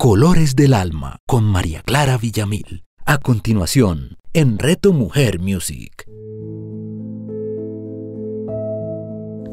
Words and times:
Colores 0.00 0.56
del 0.56 0.72
Alma 0.72 1.18
con 1.26 1.44
María 1.44 1.82
Clara 1.82 2.16
Villamil. 2.16 2.84
A 3.04 3.18
continuación, 3.18 4.16
en 4.32 4.58
Reto 4.58 4.94
Mujer 4.94 5.40
Music. 5.40 6.06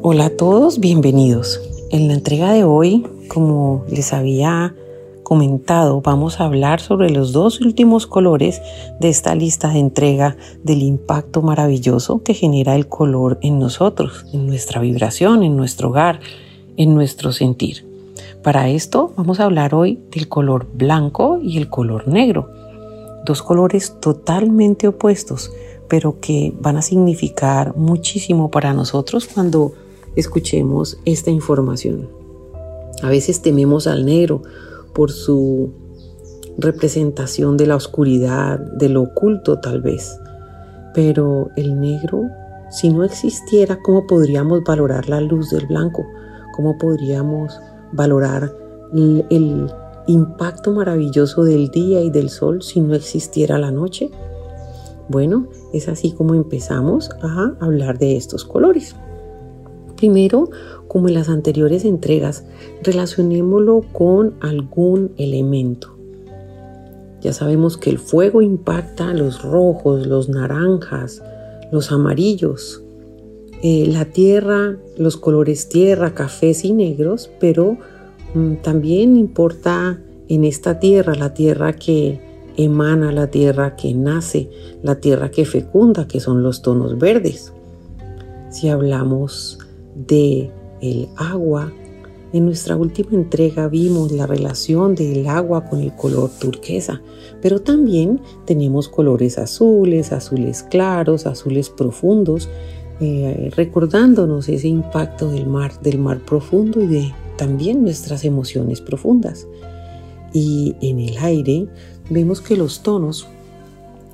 Hola 0.00 0.24
a 0.24 0.30
todos, 0.30 0.80
bienvenidos. 0.80 1.60
En 1.90 2.08
la 2.08 2.14
entrega 2.14 2.50
de 2.54 2.64
hoy, 2.64 3.06
como 3.28 3.84
les 3.90 4.14
había 4.14 4.74
comentado, 5.22 6.00
vamos 6.00 6.40
a 6.40 6.46
hablar 6.46 6.80
sobre 6.80 7.10
los 7.10 7.32
dos 7.32 7.60
últimos 7.60 8.06
colores 8.06 8.62
de 9.00 9.10
esta 9.10 9.34
lista 9.34 9.68
de 9.68 9.80
entrega 9.80 10.38
del 10.64 10.80
impacto 10.80 11.42
maravilloso 11.42 12.22
que 12.22 12.32
genera 12.32 12.74
el 12.74 12.88
color 12.88 13.38
en 13.42 13.58
nosotros, 13.58 14.24
en 14.32 14.46
nuestra 14.46 14.80
vibración, 14.80 15.42
en 15.42 15.58
nuestro 15.58 15.90
hogar, 15.90 16.20
en 16.78 16.94
nuestro 16.94 17.32
sentir. 17.32 17.87
Para 18.42 18.68
esto 18.68 19.12
vamos 19.16 19.40
a 19.40 19.44
hablar 19.44 19.74
hoy 19.74 20.00
del 20.12 20.28
color 20.28 20.66
blanco 20.72 21.38
y 21.42 21.58
el 21.58 21.68
color 21.68 22.06
negro, 22.06 22.48
dos 23.24 23.42
colores 23.42 23.96
totalmente 24.00 24.86
opuestos, 24.86 25.50
pero 25.88 26.20
que 26.20 26.54
van 26.60 26.76
a 26.76 26.82
significar 26.82 27.76
muchísimo 27.76 28.50
para 28.50 28.72
nosotros 28.74 29.28
cuando 29.32 29.72
escuchemos 30.14 30.98
esta 31.04 31.30
información. 31.30 32.08
A 33.02 33.08
veces 33.08 33.42
tememos 33.42 33.86
al 33.86 34.06
negro 34.06 34.42
por 34.92 35.10
su 35.10 35.72
representación 36.58 37.56
de 37.56 37.66
la 37.66 37.76
oscuridad, 37.76 38.58
de 38.58 38.88
lo 38.88 39.02
oculto 39.02 39.58
tal 39.58 39.80
vez. 39.80 40.16
Pero 40.94 41.50
el 41.56 41.80
negro, 41.80 42.22
si 42.70 42.90
no 42.90 43.04
existiera, 43.04 43.80
¿cómo 43.82 44.06
podríamos 44.06 44.62
valorar 44.64 45.08
la 45.08 45.20
luz 45.20 45.50
del 45.50 45.66
blanco? 45.66 46.04
¿Cómo 46.56 46.76
podríamos 46.78 47.60
valorar 47.92 48.54
el, 48.92 49.70
impacto 50.06 50.72
maravilloso 50.72 51.44
del 51.44 51.68
día 51.68 52.00
y 52.00 52.08
del 52.08 52.30
sol 52.30 52.62
si 52.62 52.80
no 52.80 52.94
existiera 52.94 53.58
la 53.58 53.70
noche? 53.70 54.10
Bueno, 55.08 55.48
es 55.74 55.88
así 55.88 56.12
como 56.12 56.34
empezamos 56.34 57.10
a 57.20 57.54
hablar 57.60 57.98
de 57.98 58.16
estos 58.16 58.44
colores. 58.44 58.96
Primero, 59.96 60.48
como 60.86 61.08
en 61.08 61.14
las 61.14 61.28
anteriores 61.28 61.84
entregas, 61.84 62.44
relacionémoslo 62.82 63.82
con 63.92 64.34
algún 64.40 65.12
elemento. 65.18 65.98
Ya 67.20 67.32
sabemos 67.32 67.76
que 67.76 67.90
el 67.90 67.98
fuego 67.98 68.40
impacta 68.40 69.12
los 69.12 69.42
rojos, 69.42 70.06
los 70.06 70.28
naranjas, 70.28 71.22
los 71.72 71.92
amarillos, 71.92 72.82
eh, 73.62 73.86
la 73.88 74.04
tierra, 74.06 74.76
los 74.96 75.16
colores 75.16 75.68
tierra, 75.68 76.14
cafés 76.14 76.64
y 76.64 76.72
negros, 76.72 77.30
pero 77.40 77.76
mm, 78.34 78.56
también 78.62 79.16
importa 79.16 80.00
en 80.28 80.44
esta 80.44 80.78
tierra, 80.78 81.14
la 81.14 81.34
tierra 81.34 81.72
que 81.72 82.20
emana, 82.56 83.12
la 83.12 83.28
tierra 83.28 83.76
que 83.76 83.94
nace, 83.94 84.50
la 84.82 85.00
tierra 85.00 85.30
que 85.30 85.44
fecunda, 85.44 86.06
que 86.06 86.20
son 86.20 86.42
los 86.42 86.62
tonos 86.62 86.98
verdes. 86.98 87.52
Si 88.50 88.68
hablamos 88.68 89.58
de 89.94 90.50
el 90.80 91.08
agua, 91.16 91.72
en 92.32 92.44
nuestra 92.44 92.76
última 92.76 93.12
entrega 93.12 93.68
vimos 93.68 94.12
la 94.12 94.26
relación 94.26 94.94
del 94.94 95.26
agua 95.26 95.64
con 95.64 95.80
el 95.80 95.94
color 95.94 96.30
turquesa, 96.38 97.00
pero 97.40 97.60
también 97.60 98.20
tenemos 98.44 98.88
colores 98.88 99.38
azules, 99.38 100.12
azules 100.12 100.62
claros, 100.62 101.26
azules 101.26 101.70
profundos, 101.70 102.48
eh, 103.00 103.50
recordándonos 103.56 104.48
ese 104.48 104.68
impacto 104.68 105.30
del 105.30 105.46
mar, 105.46 105.80
del 105.80 105.98
mar 105.98 106.18
profundo 106.20 106.82
y 106.82 106.86
de 106.86 107.14
también 107.36 107.82
nuestras 107.82 108.24
emociones 108.24 108.80
profundas. 108.80 109.46
Y 110.32 110.74
en 110.80 110.98
el 110.98 111.16
aire 111.18 111.66
vemos 112.10 112.40
que 112.40 112.56
los 112.56 112.82
tonos 112.82 113.28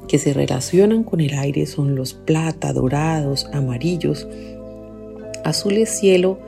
que 0.07 0.19
se 0.19 0.35
relacionan 0.35 1.03
con 1.03 1.21
el 1.21 1.35
aire 1.35 1.67
son 1.67 1.95
los 1.95 2.13
plata, 2.13 2.73
dorados, 2.73 3.47
amarillos, 3.53 4.29
azules 5.45 5.99
cielo, 5.99 6.39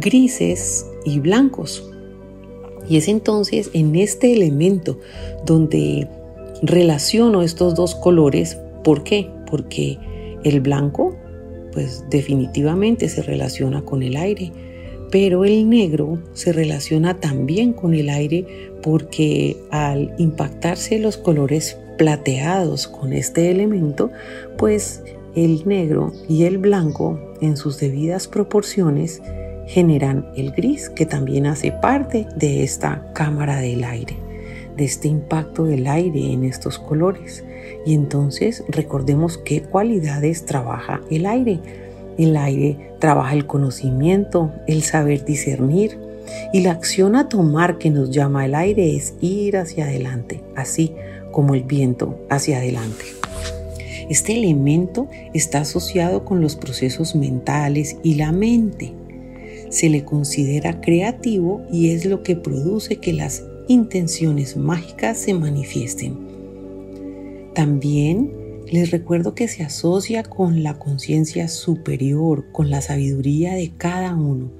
grises 0.00 0.86
y 1.04 1.20
blancos. 1.20 1.88
Y 2.88 2.96
es 2.96 3.08
entonces 3.08 3.70
en 3.72 3.96
este 3.96 4.32
elemento 4.34 4.98
donde 5.46 6.08
relaciono 6.62 7.42
estos 7.42 7.74
dos 7.74 7.94
colores. 7.94 8.58
¿Por 8.84 9.04
qué? 9.04 9.30
Porque 9.50 9.98
el 10.44 10.60
blanco, 10.60 11.16
pues 11.72 12.04
definitivamente 12.10 13.08
se 13.08 13.22
relaciona 13.22 13.82
con 13.82 14.02
el 14.02 14.16
aire, 14.16 14.52
pero 15.10 15.44
el 15.44 15.68
negro 15.68 16.18
se 16.32 16.52
relaciona 16.52 17.20
también 17.20 17.72
con 17.72 17.94
el 17.94 18.08
aire 18.08 18.46
porque 18.82 19.56
al 19.70 20.14
impactarse 20.18 20.98
los 20.98 21.16
colores 21.16 21.76
plateados 21.98 22.88
con 22.88 23.12
este 23.12 23.50
elemento, 23.50 24.10
pues 24.56 25.02
el 25.34 25.66
negro 25.66 26.12
y 26.28 26.44
el 26.44 26.58
blanco 26.58 27.18
en 27.40 27.56
sus 27.56 27.78
debidas 27.78 28.28
proporciones 28.28 29.22
generan 29.66 30.28
el 30.36 30.52
gris 30.52 30.90
que 30.90 31.06
también 31.06 31.46
hace 31.46 31.72
parte 31.72 32.26
de 32.36 32.62
esta 32.62 33.12
cámara 33.14 33.56
del 33.56 33.84
aire, 33.84 34.16
de 34.76 34.84
este 34.84 35.08
impacto 35.08 35.64
del 35.64 35.86
aire 35.86 36.32
en 36.32 36.44
estos 36.44 36.78
colores. 36.78 37.44
Y 37.84 37.94
entonces 37.94 38.64
recordemos 38.68 39.38
qué 39.38 39.62
cualidades 39.62 40.44
trabaja 40.44 41.00
el 41.10 41.26
aire. 41.26 41.60
El 42.18 42.36
aire 42.36 42.92
trabaja 42.98 43.34
el 43.34 43.46
conocimiento, 43.46 44.52
el 44.66 44.82
saber 44.82 45.24
discernir 45.24 45.98
y 46.52 46.60
la 46.60 46.72
acción 46.72 47.16
a 47.16 47.28
tomar 47.28 47.78
que 47.78 47.90
nos 47.90 48.10
llama 48.10 48.44
el 48.44 48.54
aire 48.54 48.96
es 48.96 49.14
ir 49.20 49.56
hacia 49.56 49.84
adelante, 49.84 50.42
así 50.54 50.92
como 51.30 51.54
el 51.54 51.64
viento 51.64 52.18
hacia 52.28 52.58
adelante. 52.58 53.04
Este 54.10 54.34
elemento 54.34 55.08
está 55.32 55.60
asociado 55.60 56.24
con 56.24 56.40
los 56.40 56.56
procesos 56.56 57.14
mentales 57.14 57.96
y 58.02 58.16
la 58.16 58.32
mente. 58.32 58.92
Se 59.70 59.88
le 59.88 60.04
considera 60.04 60.80
creativo 60.80 61.62
y 61.72 61.90
es 61.90 62.04
lo 62.04 62.22
que 62.22 62.36
produce 62.36 62.96
que 62.96 63.14
las 63.14 63.42
intenciones 63.68 64.56
mágicas 64.56 65.18
se 65.18 65.32
manifiesten. 65.32 66.31
También 67.54 68.32
les 68.70 68.90
recuerdo 68.90 69.34
que 69.34 69.48
se 69.48 69.62
asocia 69.62 70.22
con 70.22 70.62
la 70.62 70.78
conciencia 70.78 71.48
superior, 71.48 72.46
con 72.52 72.70
la 72.70 72.80
sabiduría 72.80 73.54
de 73.54 73.72
cada 73.76 74.14
uno, 74.14 74.50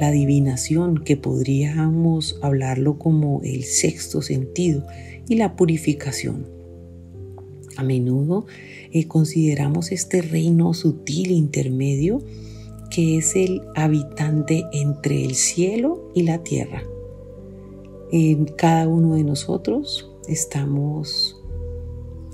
la 0.00 0.08
adivinación, 0.08 1.04
que 1.04 1.16
podríamos 1.16 2.38
hablarlo 2.42 2.98
como 2.98 3.40
el 3.44 3.64
sexto 3.64 4.22
sentido, 4.22 4.84
y 5.28 5.36
la 5.36 5.56
purificación. 5.56 6.46
A 7.76 7.82
menudo 7.82 8.46
eh, 8.92 9.06
consideramos 9.08 9.90
este 9.90 10.22
reino 10.22 10.74
sutil 10.74 11.30
intermedio 11.30 12.22
que 12.90 13.18
es 13.18 13.34
el 13.34 13.62
habitante 13.74 14.64
entre 14.72 15.24
el 15.24 15.34
cielo 15.34 16.12
y 16.14 16.22
la 16.22 16.44
tierra. 16.44 16.84
En 18.12 18.44
cada 18.44 18.86
uno 18.86 19.16
de 19.16 19.24
nosotros 19.24 20.12
estamos 20.28 21.43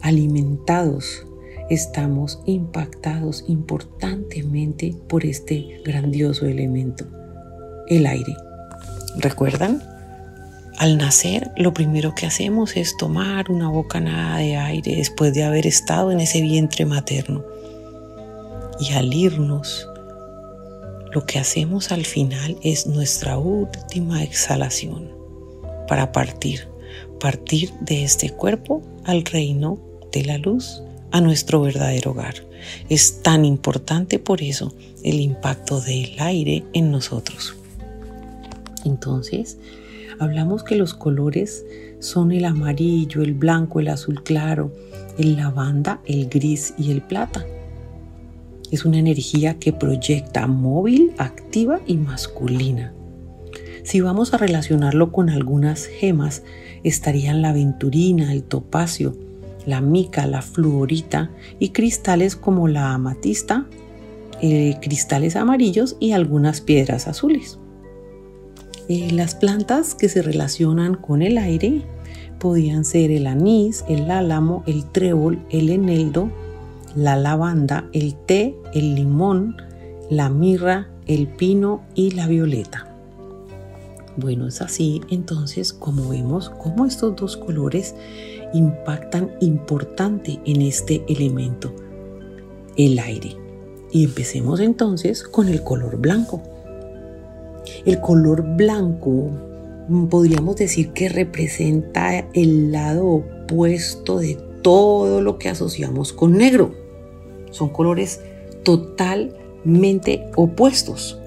alimentados, 0.02 1.26
estamos 1.70 2.40
impactados 2.46 3.44
importantemente 3.48 4.94
por 5.08 5.24
este 5.24 5.80
grandioso 5.84 6.46
elemento, 6.46 7.06
el 7.88 8.06
aire. 8.06 8.34
¿Recuerdan? 9.16 9.82
Al 10.78 10.96
nacer, 10.96 11.50
lo 11.56 11.74
primero 11.74 12.14
que 12.14 12.26
hacemos 12.26 12.76
es 12.76 12.96
tomar 12.96 13.50
una 13.50 13.68
bocanada 13.68 14.38
de 14.38 14.56
aire 14.56 14.96
después 14.96 15.34
de 15.34 15.44
haber 15.44 15.66
estado 15.66 16.10
en 16.10 16.20
ese 16.20 16.40
vientre 16.40 16.86
materno. 16.86 17.44
Y 18.80 18.94
al 18.94 19.12
irnos, 19.12 19.86
lo 21.12 21.26
que 21.26 21.38
hacemos 21.38 21.92
al 21.92 22.06
final 22.06 22.56
es 22.62 22.86
nuestra 22.86 23.36
última 23.36 24.22
exhalación 24.22 25.10
para 25.86 26.12
partir, 26.12 26.68
partir 27.18 27.72
de 27.80 28.04
este 28.04 28.30
cuerpo 28.30 28.80
al 29.04 29.24
reino 29.24 29.89
la 30.24 30.38
luz, 30.38 30.82
a 31.10 31.20
nuestro 31.20 31.62
verdadero 31.62 32.12
hogar. 32.12 32.34
Es 32.88 33.22
tan 33.22 33.44
importante 33.44 34.18
por 34.18 34.42
eso 34.42 34.72
el 35.02 35.20
impacto 35.20 35.80
del 35.80 36.14
aire 36.18 36.64
en 36.72 36.90
nosotros. 36.90 37.56
Entonces, 38.84 39.58
hablamos 40.18 40.62
que 40.62 40.76
los 40.76 40.94
colores 40.94 41.64
son 41.98 42.32
el 42.32 42.44
amarillo, 42.44 43.22
el 43.22 43.34
blanco, 43.34 43.80
el 43.80 43.88
azul 43.88 44.22
claro, 44.22 44.72
el 45.18 45.36
lavanda, 45.36 46.00
el 46.06 46.28
gris 46.28 46.74
y 46.78 46.90
el 46.90 47.02
plata. 47.02 47.44
Es 48.70 48.84
una 48.84 48.98
energía 48.98 49.58
que 49.58 49.72
proyecta 49.72 50.46
móvil, 50.46 51.12
activa 51.18 51.80
y 51.86 51.96
masculina. 51.96 52.92
Si 53.82 54.00
vamos 54.00 54.32
a 54.32 54.36
relacionarlo 54.36 55.10
con 55.10 55.30
algunas 55.30 55.86
gemas, 55.86 56.42
estarían 56.84 57.42
la 57.42 57.50
aventurina, 57.50 58.32
el 58.32 58.44
topacio, 58.44 59.16
la 59.66 59.80
mica, 59.80 60.26
la 60.26 60.42
fluorita 60.42 61.30
y 61.58 61.70
cristales 61.70 62.36
como 62.36 62.68
la 62.68 62.92
amatista, 62.92 63.66
eh, 64.40 64.76
cristales 64.80 65.36
amarillos 65.36 65.96
y 66.00 66.12
algunas 66.12 66.60
piedras 66.60 67.08
azules. 67.08 67.58
Eh, 68.88 69.10
las 69.12 69.34
plantas 69.34 69.94
que 69.94 70.08
se 70.08 70.22
relacionan 70.22 70.94
con 70.94 71.22
el 71.22 71.38
aire 71.38 71.82
podían 72.38 72.84
ser 72.84 73.10
el 73.10 73.26
anís, 73.26 73.84
el 73.88 74.10
álamo, 74.10 74.64
el 74.66 74.84
trébol, 74.90 75.38
el 75.50 75.68
eneldo, 75.68 76.30
la 76.96 77.16
lavanda, 77.16 77.88
el 77.92 78.14
té, 78.14 78.56
el 78.74 78.94
limón, 78.94 79.56
la 80.08 80.28
mirra, 80.28 80.88
el 81.06 81.28
pino 81.28 81.82
y 81.94 82.12
la 82.12 82.26
violeta. 82.26 82.86
Bueno, 84.16 84.48
es 84.48 84.60
así 84.60 85.00
entonces 85.08 85.72
como 85.72 86.08
vemos 86.08 86.50
cómo 86.50 86.84
estos 86.84 87.14
dos 87.16 87.36
colores 87.36 87.94
impactan 88.52 89.32
importante 89.40 90.40
en 90.44 90.62
este 90.62 91.02
elemento, 91.08 91.72
el 92.76 92.98
aire. 92.98 93.36
Y 93.92 94.04
empecemos 94.04 94.60
entonces 94.60 95.22
con 95.22 95.48
el 95.48 95.62
color 95.62 95.96
blanco. 95.96 96.42
El 97.84 98.00
color 98.00 98.42
blanco 98.56 99.30
mm, 99.88 100.06
podríamos 100.06 100.56
decir 100.56 100.92
que 100.92 101.08
representa 101.08 102.26
el 102.32 102.72
lado 102.72 103.06
opuesto 103.06 104.18
de 104.18 104.38
todo 104.62 105.20
lo 105.20 105.38
que 105.38 105.48
asociamos 105.48 106.12
con 106.12 106.36
negro. 106.36 106.72
Son 107.50 107.68
colores 107.68 108.20
totalmente 108.62 110.30
opuestos. 110.36 111.19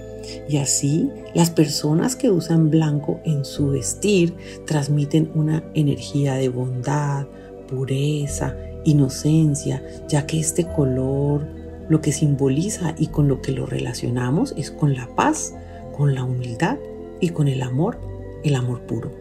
Y 0.47 0.57
así 0.57 1.09
las 1.33 1.49
personas 1.49 2.15
que 2.15 2.29
usan 2.29 2.69
blanco 2.69 3.19
en 3.23 3.45
su 3.45 3.69
vestir 3.69 4.33
transmiten 4.65 5.31
una 5.35 5.63
energía 5.73 6.35
de 6.35 6.49
bondad, 6.49 7.27
pureza, 7.67 8.55
inocencia, 8.85 9.83
ya 10.07 10.25
que 10.25 10.39
este 10.39 10.65
color 10.65 11.45
lo 11.89 12.01
que 12.01 12.11
simboliza 12.11 12.95
y 12.97 13.07
con 13.07 13.27
lo 13.27 13.41
que 13.41 13.51
lo 13.51 13.65
relacionamos 13.65 14.53
es 14.57 14.71
con 14.71 14.93
la 14.93 15.07
paz, 15.15 15.53
con 15.95 16.15
la 16.15 16.23
humildad 16.23 16.77
y 17.19 17.29
con 17.29 17.47
el 17.47 17.61
amor, 17.61 17.99
el 18.43 18.55
amor 18.55 18.81
puro. 18.81 19.11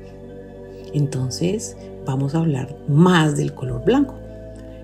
Entonces 0.93 1.76
vamos 2.04 2.34
a 2.34 2.38
hablar 2.38 2.76
más 2.88 3.37
del 3.37 3.54
color 3.54 3.84
blanco. 3.84 4.14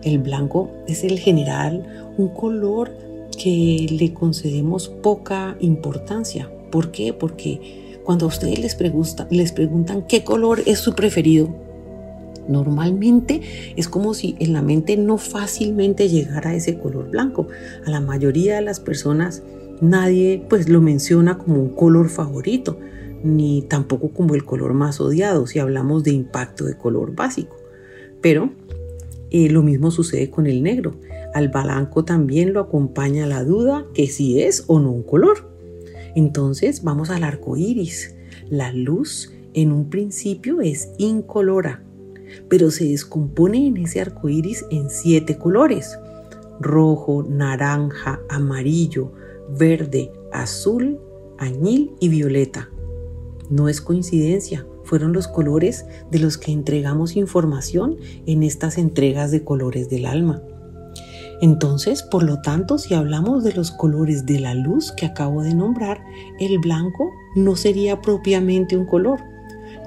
El 0.02 0.18
blanco 0.18 0.70
es 0.86 1.04
el 1.04 1.18
general, 1.18 2.12
un 2.16 2.28
color 2.28 2.90
que 3.38 3.86
le 3.90 4.12
concedemos 4.12 4.88
poca 4.88 5.56
importancia. 5.60 6.50
¿Por 6.70 6.90
qué? 6.90 7.12
Porque 7.12 8.00
cuando 8.04 8.26
a 8.26 8.28
ustedes 8.28 8.58
les, 8.58 8.76
les 9.30 9.52
preguntan 9.52 10.06
qué 10.06 10.24
color 10.24 10.62
es 10.66 10.78
su 10.80 10.94
preferido, 10.94 11.54
normalmente 12.48 13.40
es 13.76 13.88
como 13.88 14.14
si 14.14 14.36
en 14.40 14.52
la 14.52 14.62
mente 14.62 14.96
no 14.96 15.18
fácilmente 15.18 16.08
llegara 16.08 16.54
ese 16.54 16.78
color 16.78 17.10
blanco. 17.10 17.48
A 17.86 17.90
la 17.90 18.00
mayoría 18.00 18.56
de 18.56 18.62
las 18.62 18.80
personas 18.80 19.42
nadie 19.80 20.42
pues 20.48 20.68
lo 20.68 20.80
menciona 20.80 21.38
como 21.38 21.60
un 21.60 21.68
color 21.68 22.08
favorito, 22.08 22.78
ni 23.22 23.62
tampoco 23.62 24.10
como 24.10 24.34
el 24.34 24.44
color 24.44 24.74
más 24.74 25.00
odiado 25.00 25.46
si 25.46 25.58
hablamos 25.58 26.02
de 26.04 26.12
impacto 26.12 26.64
de 26.64 26.76
color 26.76 27.14
básico. 27.14 27.56
Pero 28.20 28.50
eh, 29.30 29.48
lo 29.50 29.62
mismo 29.62 29.90
sucede 29.90 30.30
con 30.30 30.46
el 30.46 30.62
negro. 30.62 30.94
Al 31.34 31.48
blanco 31.48 32.04
también 32.04 32.52
lo 32.52 32.60
acompaña 32.60 33.26
la 33.26 33.44
duda 33.44 33.86
que 33.94 34.06
si 34.06 34.42
es 34.42 34.64
o 34.66 34.80
no 34.80 34.90
un 34.90 35.02
color. 35.02 35.50
Entonces 36.14 36.82
vamos 36.82 37.10
al 37.10 37.22
arco 37.22 37.56
iris. 37.56 38.14
La 38.48 38.72
luz 38.72 39.32
en 39.54 39.72
un 39.72 39.90
principio 39.90 40.60
es 40.60 40.90
incolora, 40.98 41.82
pero 42.48 42.70
se 42.70 42.86
descompone 42.86 43.66
en 43.66 43.76
ese 43.76 44.00
arco 44.00 44.28
iris 44.28 44.64
en 44.70 44.90
siete 44.90 45.36
colores: 45.36 45.98
rojo, 46.60 47.24
naranja, 47.28 48.20
amarillo, 48.28 49.12
verde, 49.58 50.10
azul, 50.32 50.98
añil 51.38 51.92
y 52.00 52.08
violeta. 52.08 52.70
No 53.50 53.68
es 53.68 53.80
coincidencia, 53.80 54.66
fueron 54.84 55.12
los 55.12 55.28
colores 55.28 55.84
de 56.10 56.18
los 56.18 56.38
que 56.38 56.52
entregamos 56.52 57.16
información 57.16 57.96
en 58.26 58.42
estas 58.42 58.78
entregas 58.78 59.30
de 59.30 59.44
colores 59.44 59.88
del 59.88 60.06
alma. 60.06 60.42
Entonces, 61.40 62.02
por 62.02 62.24
lo 62.24 62.40
tanto, 62.40 62.78
si 62.78 62.94
hablamos 62.94 63.44
de 63.44 63.52
los 63.52 63.70
colores 63.70 64.26
de 64.26 64.40
la 64.40 64.54
luz 64.54 64.90
que 64.92 65.06
acabo 65.06 65.42
de 65.42 65.54
nombrar, 65.54 66.02
el 66.40 66.58
blanco 66.58 67.10
no 67.36 67.54
sería 67.54 68.00
propiamente 68.00 68.76
un 68.76 68.86
color, 68.86 69.20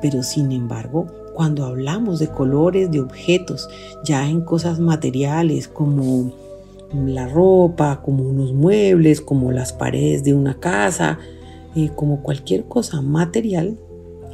pero 0.01 0.23
sin 0.23 0.51
embargo, 0.51 1.07
cuando 1.35 1.65
hablamos 1.65 2.19
de 2.19 2.27
colores 2.27 2.89
de 2.91 3.01
objetos, 3.01 3.69
ya 4.03 4.29
en 4.29 4.41
cosas 4.41 4.79
materiales 4.79 5.67
como 5.67 6.31
la 6.93 7.27
ropa, 7.27 8.01
como 8.01 8.23
unos 8.23 8.53
muebles, 8.53 9.21
como 9.21 9.51
las 9.51 9.73
paredes 9.73 10.23
de 10.23 10.33
una 10.33 10.59
casa, 10.59 11.19
eh, 11.75 11.89
como 11.95 12.21
cualquier 12.21 12.65
cosa 12.65 13.01
material, 13.01 13.77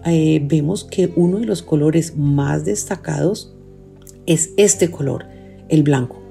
eh, 0.05 0.41
vemos 0.43 0.83
que 0.83 1.11
uno 1.15 1.39
de 1.39 1.45
los 1.45 1.61
colores 1.61 2.15
más 2.15 2.65
destacados 2.65 3.55
es 4.25 4.51
este 4.57 4.91
color, 4.91 5.25
el 5.69 5.83
blanco. 5.83 6.26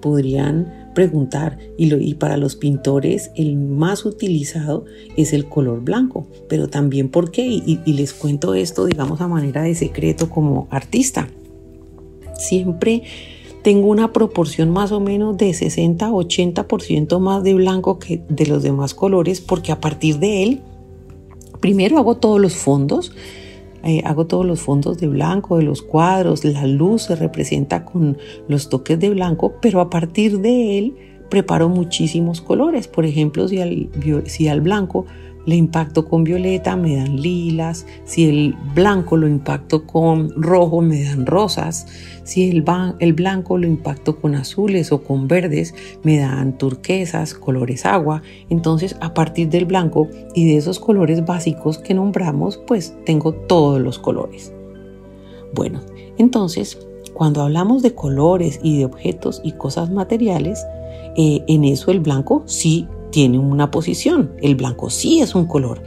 Podrían 0.00 0.90
preguntar, 0.94 1.58
y, 1.78 2.14
para 2.14 2.36
los 2.36 2.56
pintores 2.56 3.30
el 3.36 3.56
más 3.56 4.04
utilizado 4.04 4.84
es 5.16 5.32
el 5.32 5.48
color 5.48 5.82
blanco, 5.82 6.26
pero 6.48 6.68
también 6.68 7.08
por 7.08 7.30
qué, 7.30 7.46
y, 7.46 7.80
y 7.84 7.92
les 7.92 8.12
cuento 8.12 8.54
esto, 8.54 8.86
digamos, 8.86 9.20
a 9.20 9.28
manera 9.28 9.62
de 9.62 9.74
secreto 9.74 10.28
como 10.30 10.66
artista. 10.70 11.28
Siempre 12.34 13.02
tengo 13.62 13.88
una 13.88 14.12
proporción 14.12 14.70
más 14.70 14.90
o 14.90 15.00
menos 15.00 15.36
de 15.36 15.50
60-80% 15.50 17.18
más 17.20 17.42
de 17.42 17.54
blanco 17.54 17.98
que 17.98 18.22
de 18.28 18.46
los 18.46 18.62
demás 18.62 18.94
colores 18.94 19.40
porque 19.40 19.70
a 19.70 19.80
partir 19.80 20.18
de 20.18 20.42
él 20.44 20.62
Primero 21.60 21.98
hago 21.98 22.16
todos 22.16 22.40
los 22.40 22.56
fondos, 22.56 23.12
eh, 23.82 24.02
hago 24.04 24.26
todos 24.26 24.44
los 24.44 24.60
fondos 24.60 24.98
de 24.98 25.08
blanco 25.08 25.56
de 25.56 25.64
los 25.64 25.82
cuadros, 25.82 26.44
la 26.44 26.66
luz 26.66 27.02
se 27.02 27.16
representa 27.16 27.84
con 27.84 28.18
los 28.48 28.68
toques 28.68 28.98
de 28.98 29.10
blanco, 29.10 29.54
pero 29.60 29.80
a 29.80 29.90
partir 29.90 30.40
de 30.40 30.78
él 30.78 30.94
preparo 31.30 31.68
muchísimos 31.68 32.40
colores. 32.40 32.88
Por 32.88 33.06
ejemplo, 33.06 33.48
si 33.48 33.60
al, 33.60 33.88
si 34.26 34.48
al 34.48 34.60
blanco 34.60 35.06
le 35.46 35.56
impacto 35.56 36.06
con 36.06 36.24
violeta, 36.24 36.76
me 36.76 36.96
dan 36.96 37.20
lilas. 37.20 37.86
Si 38.04 38.28
el 38.28 38.54
blanco 38.74 39.16
lo 39.16 39.26
impacto 39.26 39.86
con 39.86 40.30
rojo, 40.40 40.80
me 40.80 41.02
dan 41.02 41.26
rosas. 41.26 41.86
Si 42.24 42.48
el, 42.48 42.64
el 42.98 43.12
blanco 43.12 43.58
lo 43.58 43.66
impacto 43.66 44.20
con 44.20 44.34
azules 44.34 44.92
o 44.92 45.02
con 45.02 45.28
verdes, 45.28 45.74
me 46.02 46.18
dan 46.18 46.56
turquesas, 46.58 47.34
colores 47.34 47.86
agua. 47.86 48.22
Entonces, 48.50 48.96
a 49.00 49.14
partir 49.14 49.48
del 49.48 49.64
blanco 49.64 50.08
y 50.34 50.46
de 50.46 50.56
esos 50.56 50.78
colores 50.78 51.24
básicos 51.24 51.78
que 51.78 51.94
nombramos, 51.94 52.58
pues 52.66 52.94
tengo 53.04 53.32
todos 53.32 53.80
los 53.80 53.98
colores. 53.98 54.52
Bueno, 55.54 55.80
entonces, 56.18 56.78
cuando 57.14 57.42
hablamos 57.42 57.82
de 57.82 57.94
colores 57.94 58.60
y 58.62 58.78
de 58.78 58.84
objetos 58.84 59.40
y 59.42 59.52
cosas 59.52 59.90
materiales, 59.90 60.64
eh, 61.16 61.42
en 61.48 61.64
eso 61.64 61.90
el 61.90 62.00
blanco 62.00 62.42
sí 62.46 62.86
tiene 63.10 63.38
una 63.38 63.70
posición. 63.70 64.32
El 64.40 64.54
blanco 64.54 64.90
sí 64.90 65.20
es 65.20 65.34
un 65.34 65.46
color. 65.46 65.82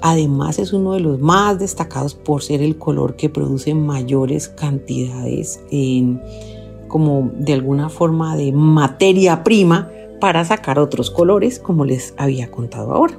Además 0.00 0.58
es 0.58 0.72
uno 0.72 0.94
de 0.94 1.00
los 1.00 1.20
más 1.20 1.58
destacados 1.58 2.14
por 2.14 2.42
ser 2.42 2.60
el 2.60 2.76
color 2.76 3.14
que 3.14 3.28
produce 3.28 3.72
mayores 3.72 4.48
cantidades 4.48 5.60
en, 5.70 6.20
como 6.88 7.30
de 7.34 7.52
alguna 7.52 7.88
forma 7.88 8.36
de 8.36 8.50
materia 8.50 9.44
prima 9.44 9.90
para 10.20 10.44
sacar 10.44 10.78
otros 10.78 11.10
colores 11.10 11.58
como 11.58 11.84
les 11.84 12.14
había 12.16 12.50
contado 12.50 12.92
ahora. 12.92 13.16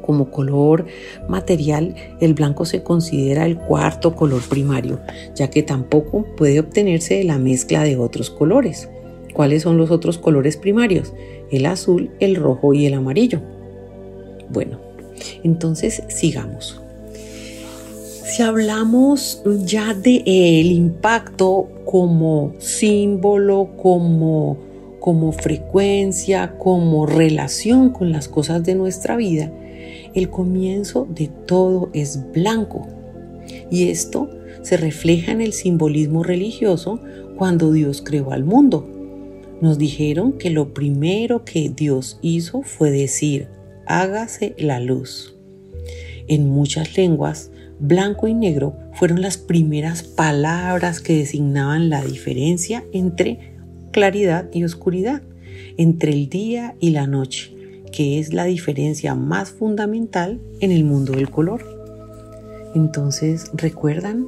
Como 0.00 0.30
color 0.30 0.86
material, 1.28 1.94
el 2.20 2.34
blanco 2.34 2.64
se 2.64 2.82
considera 2.82 3.46
el 3.46 3.56
cuarto 3.56 4.14
color 4.14 4.42
primario, 4.48 5.00
ya 5.34 5.50
que 5.50 5.62
tampoco 5.62 6.24
puede 6.36 6.60
obtenerse 6.60 7.14
de 7.14 7.24
la 7.24 7.38
mezcla 7.38 7.84
de 7.84 7.96
otros 7.96 8.30
colores. 8.30 8.88
¿Cuáles 9.32 9.62
son 9.62 9.78
los 9.78 9.90
otros 9.90 10.18
colores 10.18 10.56
primarios? 10.56 11.12
El 11.52 11.66
azul, 11.66 12.10
el 12.18 12.34
rojo 12.34 12.74
y 12.74 12.86
el 12.86 12.94
amarillo. 12.94 13.40
Bueno, 14.48 14.80
entonces 15.44 16.02
sigamos. 16.08 16.80
Si 18.24 18.42
hablamos 18.42 19.42
ya 19.66 19.92
de 19.92 20.22
el 20.24 20.72
impacto 20.72 21.68
como 21.84 22.54
símbolo, 22.58 23.76
como, 23.76 24.56
como 25.00 25.32
frecuencia, 25.32 26.56
como 26.58 27.04
relación 27.04 27.90
con 27.90 28.10
las 28.10 28.28
cosas 28.28 28.64
de 28.64 28.74
nuestra 28.74 29.16
vida, 29.16 29.52
el 30.14 30.30
comienzo 30.30 31.06
de 31.10 31.28
todo 31.46 31.90
es 31.92 32.32
blanco. 32.32 32.86
Y 33.70 33.88
esto 33.88 34.30
se 34.62 34.78
refleja 34.78 35.32
en 35.32 35.42
el 35.42 35.52
simbolismo 35.52 36.22
religioso 36.22 37.00
cuando 37.36 37.72
Dios 37.72 38.00
creó 38.00 38.32
al 38.32 38.44
mundo. 38.44 39.01
Nos 39.62 39.78
dijeron 39.78 40.32
que 40.32 40.50
lo 40.50 40.74
primero 40.74 41.44
que 41.44 41.68
Dios 41.68 42.18
hizo 42.20 42.62
fue 42.62 42.90
decir, 42.90 43.46
hágase 43.86 44.56
la 44.58 44.80
luz. 44.80 45.36
En 46.26 46.48
muchas 46.48 46.96
lenguas, 46.96 47.52
blanco 47.78 48.26
y 48.26 48.34
negro 48.34 48.74
fueron 48.94 49.22
las 49.22 49.38
primeras 49.38 50.02
palabras 50.02 51.00
que 51.00 51.16
designaban 51.16 51.90
la 51.90 52.02
diferencia 52.02 52.82
entre 52.92 53.54
claridad 53.92 54.48
y 54.52 54.64
oscuridad, 54.64 55.22
entre 55.76 56.10
el 56.10 56.28
día 56.28 56.74
y 56.80 56.90
la 56.90 57.06
noche, 57.06 57.54
que 57.92 58.18
es 58.18 58.34
la 58.34 58.46
diferencia 58.46 59.14
más 59.14 59.52
fundamental 59.52 60.40
en 60.58 60.72
el 60.72 60.82
mundo 60.82 61.12
del 61.12 61.30
color. 61.30 61.64
Entonces, 62.74 63.52
¿recuerdan 63.54 64.26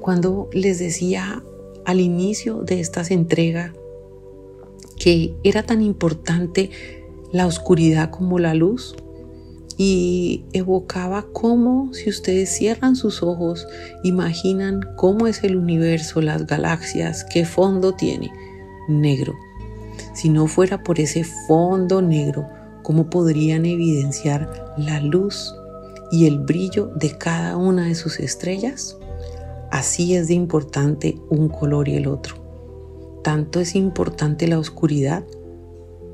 cuando 0.00 0.50
les 0.52 0.80
decía 0.80 1.40
al 1.84 2.00
inicio 2.00 2.62
de 2.62 2.80
estas 2.80 3.12
entregas 3.12 3.70
que 4.98 5.34
era 5.44 5.62
tan 5.62 5.82
importante 5.82 6.70
la 7.32 7.46
oscuridad 7.46 8.10
como 8.10 8.38
la 8.38 8.54
luz? 8.54 8.94
y 9.76 10.44
evocaba 10.52 11.26
cómo 11.32 11.92
si 11.92 12.10
ustedes 12.10 12.50
cierran 12.50 12.96
sus 12.96 13.22
ojos, 13.22 13.66
imaginan 14.02 14.80
cómo 14.96 15.26
es 15.26 15.44
el 15.44 15.56
universo, 15.56 16.20
las 16.20 16.46
galaxias, 16.46 17.24
qué 17.24 17.44
fondo 17.44 17.92
tiene, 17.92 18.30
negro. 18.88 19.34
Si 20.14 20.28
no 20.28 20.46
fuera 20.46 20.82
por 20.82 21.00
ese 21.00 21.24
fondo 21.24 22.02
negro, 22.02 22.48
¿cómo 22.82 23.08
podrían 23.08 23.64
evidenciar 23.64 24.74
la 24.76 25.00
luz 25.00 25.54
y 26.10 26.26
el 26.26 26.38
brillo 26.38 26.86
de 26.94 27.16
cada 27.16 27.56
una 27.56 27.86
de 27.86 27.94
sus 27.94 28.20
estrellas? 28.20 28.98
Así 29.70 30.14
es 30.14 30.28
de 30.28 30.34
importante 30.34 31.18
un 31.30 31.48
color 31.48 31.88
y 31.88 31.96
el 31.96 32.06
otro. 32.06 32.41
Tanto 33.22 33.60
es 33.60 33.74
importante 33.74 34.46
la 34.46 34.58
oscuridad 34.58 35.24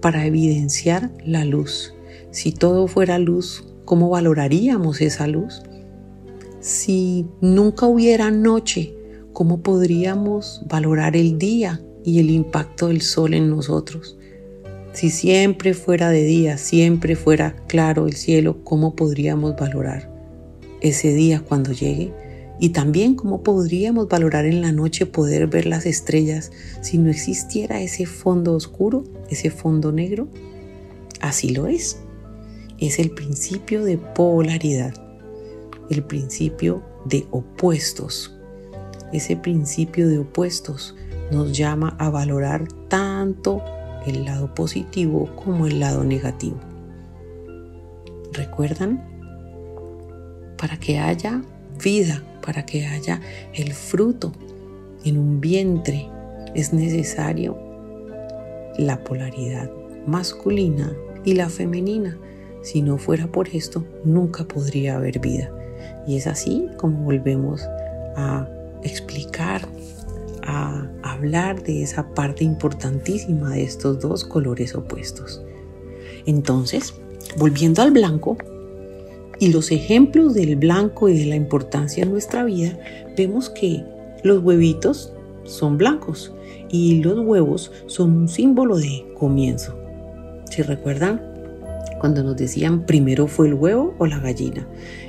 para 0.01 0.27
evidenciar 0.27 1.11
la 1.25 1.45
luz 1.45 1.95
si 2.31 2.53
todo 2.53 2.89
fuera 2.89 3.19
luz, 3.19 3.65
¿cómo 3.85 4.11
valoraríamos 4.11 5.01
esa 5.01 5.27
luz? 5.27 5.63
Si 6.61 7.27
nunca 7.41 7.87
hubiera 7.87 8.31
noche, 8.31 8.95
¿cómo 9.33 9.63
podríamos 9.63 10.63
valorar 10.69 11.17
el 11.17 11.39
día 11.39 11.81
y 12.05 12.21
el 12.21 12.31
impacto 12.31 12.89
del 12.89 13.01
sol 13.01 13.33
en 13.33 13.49
nosotros? 13.49 14.19
Si 14.93 15.11
siempre 15.11 15.73
fuera 15.73 16.11
de 16.11 16.25
día, 16.25 16.59
siempre 16.59 17.17
fuera 17.17 17.57
claro 17.67 18.07
el 18.07 18.15
cielo, 18.15 18.63
¿cómo 18.63 18.95
podríamos 18.95 19.57
valorar 19.57 20.11
ese 20.81 21.15
día 21.15 21.41
cuando 21.41 21.73
llegue? 21.73 22.13
Y 22.61 22.71
también 22.71 23.15
cómo 23.15 23.43
podríamos 23.43 24.09
valorar 24.09 24.45
en 24.45 24.61
la 24.61 24.73
noche 24.73 25.07
poder 25.07 25.47
ver 25.47 25.67
las 25.67 25.87
estrellas 25.87 26.51
si 26.81 26.99
no 26.99 27.11
existiera 27.11 27.81
ese 27.81 28.07
fondo 28.07 28.55
oscuro, 28.55 29.05
ese 29.31 29.51
fondo 29.51 29.93
negro. 29.93 30.29
Así 31.21 31.51
lo 31.51 31.67
es 31.67 31.99
es 32.79 32.99
el 32.99 33.11
principio 33.11 33.85
de 33.85 33.99
polaridad, 33.99 34.95
el 35.91 36.05
principio 36.05 36.83
de 37.05 37.27
opuestos. 37.31 38.35
Ese 39.13 39.37
principio 39.37 40.09
de 40.09 40.19
opuestos 40.19 40.95
nos 41.33 41.57
llama 41.57 41.97
a 41.99 42.11
valorar 42.11 42.69
tanto 42.89 43.63
el 44.07 44.25
lado 44.25 44.55
positivo 44.55 45.29
como 45.35 45.67
el 45.67 45.81
lado 45.81 46.05
negativo. 46.05 46.59
¿Recuerdan? 48.33 49.05
Para 50.57 50.79
que 50.79 50.99
haya 50.99 51.43
vida, 51.83 52.23
para 52.45 52.65
que 52.65 52.87
haya 52.87 53.21
el 53.55 53.73
fruto 53.73 54.33
en 55.05 55.19
un 55.19 55.41
vientre, 55.41 56.09
es 56.55 56.73
necesario 56.73 57.59
la 58.79 59.03
polaridad 59.05 59.71
masculina 60.07 60.97
y 61.25 61.35
la 61.35 61.49
femenina. 61.49 62.17
Si 62.63 62.83
no 62.83 62.99
fuera 62.99 63.27
por 63.27 63.49
esto, 63.49 63.85
nunca 64.05 64.45
podría 64.45 64.97
haber 64.97 65.19
vida. 65.19 65.51
Y 66.07 66.17
es 66.17 66.27
así 66.27 66.67
como 66.77 67.05
volvemos 67.05 67.63
a 68.17 68.49
explicar, 68.83 69.69
a 70.43 70.89
hablar 71.03 71.63
de 71.63 71.83
esa 71.83 72.09
parte 72.15 72.45
importantísima 72.45 73.51
de 73.51 73.65
estos 73.65 74.01
dos 74.01 74.25
colores 74.25 74.75
opuestos. 74.75 75.43
Entonces, 76.25 76.95
volviendo 77.37 77.83
al 77.83 77.91
blanco, 77.91 78.39
y 79.41 79.53
los 79.53 79.71
ejemplos 79.71 80.35
del 80.35 80.57
blanco 80.57 81.09
y 81.09 81.19
de 81.19 81.27
la 81.27 81.37
importancia 81.37 82.03
en 82.03 82.11
nuestra 82.11 82.45
vida, 82.45 82.79
vemos 83.17 83.51
que 83.51 83.85
los 84.23 84.43
huevitos 84.43 85.13
son 85.45 85.79
blancos 85.79 86.33
y 86.71 87.03
los 87.03 87.19
huevos 87.21 87.73
son 87.87 88.17
un 88.17 88.29
símbolo 88.29 88.77
de 88.77 89.07
comienzo. 89.19 89.77
Si 90.51 90.63
recuerdan, 90.63 91.21
cuando 91.99 92.23
nos 92.23 92.37
decían 92.37 92.87
primero 92.87 93.27
fue 93.27 93.49
el 93.49 93.55
huevo 93.55 93.95
o 93.99 94.07
la 94.07 94.19
gallina. 94.19 94.67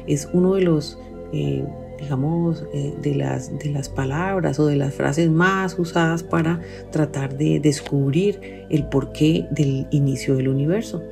Es 0.07 0.27
uno 0.33 0.55
de 0.55 0.62
los, 0.62 0.98
eh, 1.33 1.63
digamos, 2.00 2.65
eh, 2.74 2.93
de, 3.01 3.15
las, 3.15 3.57
de 3.59 3.71
las 3.71 3.89
palabras 3.89 4.59
o 4.59 4.65
de 4.65 4.75
las 4.75 4.93
frases 4.93 5.29
más 5.29 5.77
usadas 5.77 6.24
para 6.24 6.62
tratar 6.91 7.38
de 7.38 7.59
descubrir 7.59 8.65
el 8.69 8.86
porqué 8.86 9.48
del 9.51 9.88
inicio 9.91 10.36
del 10.36 10.48
universo. 10.48 11.03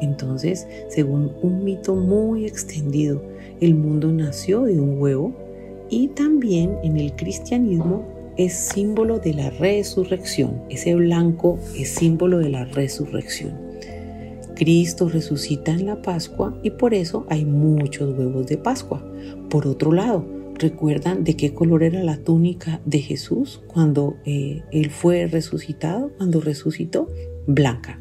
Entonces, 0.00 0.66
según 0.88 1.32
un 1.42 1.64
mito 1.64 1.94
muy 1.94 2.46
extendido, 2.46 3.22
el 3.60 3.74
mundo 3.74 4.12
nació 4.12 4.62
de 4.62 4.78
un 4.78 5.00
huevo 5.00 5.32
y 5.88 6.08
también 6.08 6.76
en 6.82 6.96
el 6.96 7.14
cristianismo 7.14 8.04
es 8.36 8.54
símbolo 8.54 9.18
de 9.18 9.34
la 9.34 9.50
resurrección. 9.50 10.62
Ese 10.68 10.94
blanco 10.94 11.58
es 11.76 11.88
símbolo 11.90 12.38
de 12.38 12.50
la 12.50 12.64
resurrección. 12.64 13.66
Cristo 14.54 15.08
resucita 15.08 15.72
en 15.72 15.86
la 15.86 16.02
Pascua 16.02 16.58
y 16.62 16.70
por 16.70 16.94
eso 16.94 17.26
hay 17.28 17.44
muchos 17.44 18.18
huevos 18.18 18.46
de 18.46 18.56
Pascua. 18.56 19.04
Por 19.50 19.66
otro 19.66 19.92
lado, 19.92 20.24
¿recuerdan 20.54 21.24
de 21.24 21.36
qué 21.36 21.52
color 21.52 21.82
era 21.82 22.02
la 22.02 22.16
túnica 22.16 22.80
de 22.84 23.00
Jesús 23.00 23.62
cuando 23.66 24.16
eh, 24.24 24.62
Él 24.72 24.90
fue 24.90 25.26
resucitado, 25.26 26.10
cuando 26.16 26.40
resucitó? 26.40 27.08
Blanca. 27.46 28.00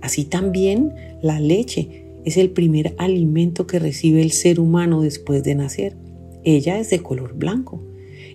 Así 0.00 0.24
también 0.24 0.94
la 1.22 1.40
leche 1.40 2.06
es 2.24 2.36
el 2.36 2.50
primer 2.50 2.94
alimento 2.98 3.66
que 3.66 3.78
recibe 3.78 4.22
el 4.22 4.32
ser 4.32 4.60
humano 4.60 5.02
después 5.02 5.42
de 5.42 5.54
nacer. 5.54 5.96
Ella 6.44 6.78
es 6.78 6.90
de 6.90 7.00
color 7.00 7.34
blanco. 7.34 7.82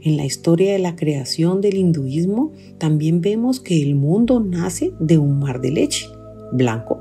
En 0.01 0.17
la 0.17 0.25
historia 0.25 0.73
de 0.73 0.79
la 0.79 0.95
creación 0.95 1.61
del 1.61 1.77
hinduismo 1.77 2.51
también 2.77 3.21
vemos 3.21 3.59
que 3.59 3.81
el 3.81 3.95
mundo 3.95 4.39
nace 4.39 4.93
de 4.99 5.17
un 5.17 5.39
mar 5.39 5.61
de 5.61 5.71
leche 5.71 6.07
blanco. 6.51 6.99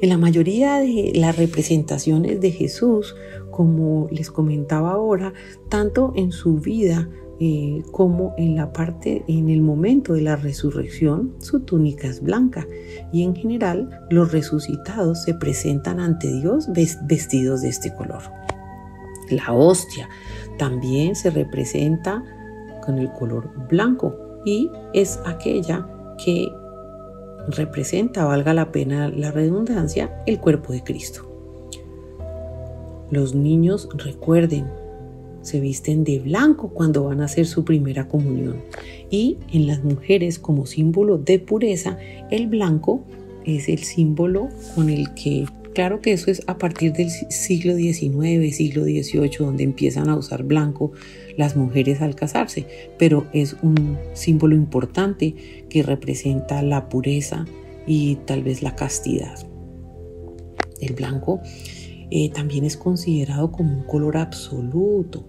En 0.00 0.08
la 0.08 0.18
mayoría 0.18 0.78
de 0.78 1.12
las 1.14 1.36
representaciones 1.36 2.40
de 2.40 2.50
Jesús, 2.50 3.14
como 3.50 4.08
les 4.10 4.30
comentaba 4.30 4.92
ahora, 4.92 5.32
tanto 5.68 6.12
en 6.16 6.32
su 6.32 6.58
vida 6.58 7.08
eh, 7.44 7.82
como 7.90 8.34
en 8.38 8.54
la 8.54 8.72
parte, 8.72 9.24
en 9.26 9.48
el 9.48 9.62
momento 9.62 10.12
de 10.12 10.20
la 10.22 10.36
resurrección, 10.36 11.34
su 11.40 11.58
túnica 11.58 12.06
es 12.06 12.22
blanca 12.22 12.68
y 13.12 13.24
en 13.24 13.34
general 13.34 14.06
los 14.10 14.30
resucitados 14.30 15.24
se 15.24 15.34
presentan 15.34 15.98
ante 15.98 16.32
Dios 16.32 16.68
vestidos 16.72 17.62
de 17.62 17.68
este 17.70 17.92
color. 17.96 18.22
La 19.28 19.52
hostia 19.52 20.08
también 20.56 21.16
se 21.16 21.30
representa 21.30 22.22
con 22.86 23.00
el 23.00 23.10
color 23.10 23.50
blanco 23.68 24.14
y 24.44 24.70
es 24.94 25.18
aquella 25.26 25.84
que 26.24 26.46
representa, 27.48 28.24
valga 28.24 28.54
la 28.54 28.70
pena 28.70 29.08
la 29.08 29.32
redundancia, 29.32 30.22
el 30.26 30.38
cuerpo 30.38 30.72
de 30.72 30.84
Cristo. 30.84 31.28
Los 33.10 33.34
niños 33.34 33.88
recuerden, 33.96 34.70
se 35.42 35.60
visten 35.60 36.04
de 36.04 36.18
blanco 36.20 36.70
cuando 36.70 37.04
van 37.04 37.20
a 37.20 37.26
hacer 37.26 37.46
su 37.46 37.64
primera 37.64 38.08
comunión. 38.08 38.62
Y 39.10 39.38
en 39.52 39.66
las 39.66 39.84
mujeres 39.84 40.38
como 40.38 40.66
símbolo 40.66 41.18
de 41.18 41.38
pureza, 41.38 41.98
el 42.30 42.46
blanco 42.46 43.04
es 43.44 43.68
el 43.68 43.80
símbolo 43.80 44.48
con 44.74 44.88
el 44.88 45.12
que 45.14 45.46
Claro 45.74 46.02
que 46.02 46.12
eso 46.12 46.30
es 46.30 46.42
a 46.48 46.58
partir 46.58 46.92
del 46.92 47.08
siglo 47.08 47.74
XIX, 47.74 48.54
siglo 48.54 48.84
XVIII, 48.84 49.38
donde 49.38 49.64
empiezan 49.64 50.10
a 50.10 50.16
usar 50.16 50.42
blanco 50.42 50.92
las 51.38 51.56
mujeres 51.56 52.02
al 52.02 52.14
casarse, 52.14 52.66
pero 52.98 53.26
es 53.32 53.56
un 53.62 53.96
símbolo 54.12 54.54
importante 54.54 55.34
que 55.70 55.82
representa 55.82 56.62
la 56.62 56.90
pureza 56.90 57.46
y 57.86 58.16
tal 58.26 58.42
vez 58.42 58.62
la 58.62 58.76
castidad. 58.76 59.38
El 60.80 60.92
blanco 60.94 61.40
eh, 62.10 62.30
también 62.30 62.66
es 62.66 62.76
considerado 62.76 63.50
como 63.50 63.74
un 63.74 63.84
color 63.84 64.18
absoluto, 64.18 65.24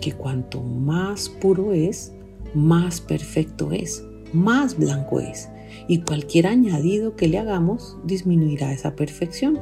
que 0.00 0.12
cuanto 0.12 0.62
más 0.62 1.28
puro 1.28 1.72
es, 1.72 2.12
más 2.54 3.00
perfecto 3.00 3.72
es, 3.72 4.04
más 4.32 4.76
blanco 4.76 5.20
es 5.20 5.48
y 5.88 5.98
cualquier 6.02 6.46
añadido 6.46 7.16
que 7.16 7.28
le 7.28 7.38
hagamos 7.38 7.96
disminuirá 8.04 8.72
esa 8.72 8.94
perfección. 8.94 9.58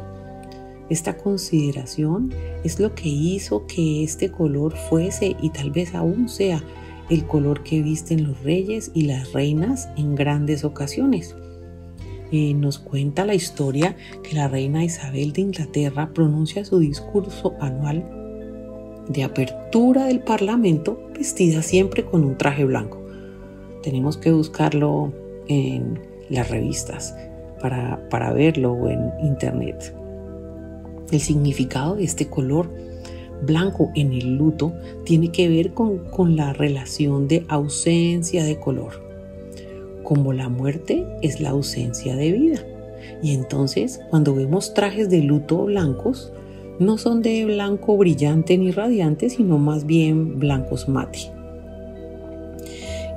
Esta 0.91 1.17
consideración 1.17 2.33
es 2.65 2.81
lo 2.81 2.95
que 2.95 3.09
hizo 3.09 3.67
que 3.67 4.03
este 4.03 4.31
color 4.31 4.75
fuese 4.77 5.37
y 5.43 5.51
tal 5.51 5.71
vez 5.71 5.95
aún 5.95 6.29
sea 6.29 6.63
el 7.11 7.27
color 7.27 7.63
que 7.63 7.83
visten 7.83 8.27
los 8.27 8.43
reyes 8.43 8.91
y 8.95 9.03
las 9.03 9.33
reinas 9.33 9.89
en 9.97 10.15
grandes 10.15 10.65
ocasiones. 10.65 11.35
Eh, 12.31 12.53
nos 12.53 12.79
cuenta 12.79 13.25
la 13.25 13.35
historia 13.35 13.97
que 14.23 14.35
la 14.35 14.49
reina 14.49 14.85
Isabel 14.85 15.33
de 15.33 15.43
Inglaterra 15.43 16.11
pronuncia 16.13 16.65
su 16.65 16.79
discurso 16.79 17.55
anual 17.61 18.18
de 19.09 19.25
apertura 19.25 20.07
del 20.07 20.21
Parlamento 20.21 21.01
vestida 21.17 21.63
siempre 21.63 22.05
con 22.05 22.25
un 22.25 22.37
traje 22.37 22.65
blanco. 22.65 23.01
Tenemos 23.83 24.17
que 24.17 24.33
buscarlo 24.33 25.13
en 25.49 25.99
las 26.29 26.51
revistas. 26.51 27.15
para, 27.61 28.09
para 28.09 28.33
verlo 28.33 28.89
en 28.89 29.11
internet. 29.21 29.93
El 31.11 31.21
significado 31.21 31.97
de 31.97 32.05
este 32.05 32.29
color 32.29 32.71
blanco 33.43 33.91
en 33.95 34.13
el 34.13 34.37
luto 34.37 34.73
tiene 35.05 35.31
que 35.31 35.49
ver 35.49 35.73
con, 35.73 35.99
con 36.11 36.37
la 36.37 36.53
relación 36.53 37.29
de 37.29 37.45
ausencia 37.49 38.45
de 38.45 38.59
color. 38.59 39.03
Como 40.03 40.33
la 40.33 40.49
muerte 40.49 41.07
es 41.23 41.41
la 41.41 41.51
ausencia 41.51 42.17
de 42.17 42.33
vida. 42.33 42.65
Y 43.23 43.35
entonces 43.35 44.01
cuando 44.11 44.35
vemos 44.35 44.75
trajes 44.75 45.09
de 45.11 45.23
luto 45.23 45.65
blancos, 45.65 46.33
no 46.79 46.99
son 46.99 47.23
de 47.23 47.45
blanco 47.45 47.97
brillante 47.97 48.57
ni 48.59 48.71
radiante, 48.71 49.31
sino 49.31 49.59
más 49.59 49.85
bien 49.85 50.39
blancos 50.39 50.89
mate. 50.89 51.31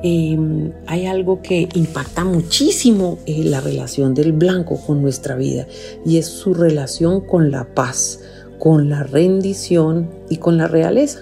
Em, 0.03 0.72
hay 0.88 1.06
algo 1.06 1.44
que 1.44 1.70
impacta 1.75 2.25
muchísimo 2.25 3.20
eh, 3.27 3.44
la 3.44 3.62
relación 3.62 4.15
del 4.15 4.34
blanco 4.34 4.80
con 4.84 5.01
nuestra 5.01 5.36
vida 5.36 5.68
y 6.03 6.18
es 6.18 6.25
su 6.25 6.56
relación 6.56 7.22
con 7.22 7.51
la 7.51 7.65
paz, 7.75 8.20
con 8.58 8.89
la 8.89 9.03
rendición 9.03 10.10
y 10.27 10.38
con 10.38 10.58
la 10.58 10.68
realeza. 10.68 11.20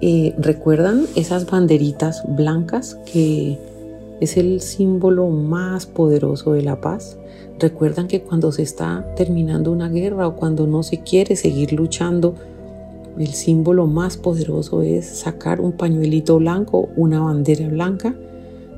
Eh, 0.00 0.34
¿Recuerdan 0.38 1.06
esas 1.16 1.46
banderitas 1.46 2.22
blancas 2.28 2.98
que 3.12 3.58
es 4.20 4.36
el 4.36 4.60
símbolo 4.60 5.28
más 5.28 5.86
poderoso 5.86 6.52
de 6.52 6.62
la 6.62 6.80
paz? 6.80 7.18
¿Recuerdan 7.58 8.08
que 8.08 8.22
cuando 8.22 8.52
se 8.52 8.62
está 8.62 9.14
terminando 9.16 9.72
una 9.72 9.88
guerra 9.88 10.28
o 10.28 10.36
cuando 10.36 10.66
no 10.66 10.82
se 10.82 11.00
quiere 11.00 11.36
seguir 11.36 11.72
luchando, 11.72 12.34
el 13.18 13.28
símbolo 13.28 13.86
más 13.86 14.16
poderoso 14.16 14.82
es 14.82 15.06
sacar 15.06 15.60
un 15.60 15.72
pañuelito 15.72 16.38
blanco, 16.38 16.90
una 16.96 17.20
bandera 17.20 17.68
blanca. 17.68 18.14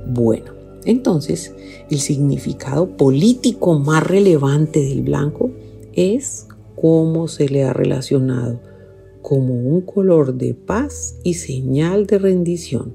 Bueno, 0.06 0.52
entonces 0.84 1.54
el 1.90 1.98
significado 1.98 2.96
político 2.96 3.78
más 3.78 4.06
relevante 4.06 4.80
del 4.80 5.02
blanco 5.02 5.50
es 5.92 6.46
cómo 6.80 7.26
se 7.26 7.48
le 7.48 7.64
ha 7.64 7.72
relacionado 7.72 8.60
como 9.22 9.54
un 9.54 9.80
color 9.80 10.34
de 10.34 10.54
paz 10.54 11.16
y 11.24 11.34
señal 11.34 12.06
de 12.06 12.18
rendición. 12.18 12.94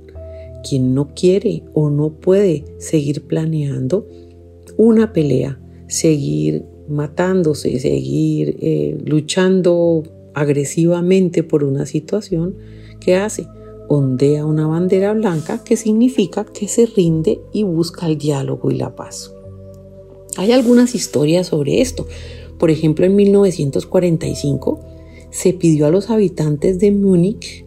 Quien 0.67 0.93
no 0.93 1.13
quiere 1.13 1.63
o 1.73 1.89
no 1.89 2.11
puede 2.11 2.65
seguir 2.77 3.23
planeando 3.27 4.07
una 4.77 5.13
pelea, 5.13 5.59
seguir 5.87 6.65
matándose, 6.87 7.79
seguir 7.79 8.57
eh, 8.61 8.97
luchando 9.05 10.03
agresivamente 10.33 11.43
por 11.43 11.63
una 11.63 11.85
situación, 11.85 12.55
¿qué 12.99 13.15
hace? 13.15 13.47
Ondea 13.89 14.45
una 14.45 14.67
bandera 14.67 15.13
blanca 15.13 15.63
que 15.63 15.77
significa 15.77 16.45
que 16.45 16.67
se 16.67 16.85
rinde 16.85 17.41
y 17.51 17.63
busca 17.63 18.07
el 18.07 18.17
diálogo 18.17 18.71
y 18.71 18.75
la 18.75 18.95
paz. 18.95 19.33
Hay 20.37 20.51
algunas 20.51 20.95
historias 20.95 21.47
sobre 21.47 21.81
esto. 21.81 22.07
Por 22.57 22.71
ejemplo, 22.71 23.05
en 23.05 23.15
1945 23.15 24.79
se 25.29 25.53
pidió 25.53 25.85
a 25.85 25.91
los 25.91 26.09
habitantes 26.09 26.79
de 26.79 26.91
Múnich 26.91 27.62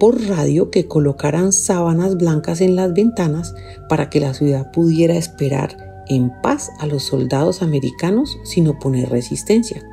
por 0.00 0.26
radio 0.26 0.70
que 0.70 0.86
colocaran 0.86 1.52
sábanas 1.52 2.16
blancas 2.16 2.60
en 2.62 2.74
las 2.74 2.92
ventanas 2.94 3.54
para 3.88 4.10
que 4.10 4.18
la 4.18 4.34
ciudad 4.34 4.72
pudiera 4.72 5.14
esperar 5.14 5.76
en 6.08 6.32
paz 6.42 6.70
a 6.80 6.86
los 6.86 7.04
soldados 7.04 7.62
americanos 7.62 8.36
sin 8.42 8.66
oponer 8.66 9.10
resistencia. 9.10 9.86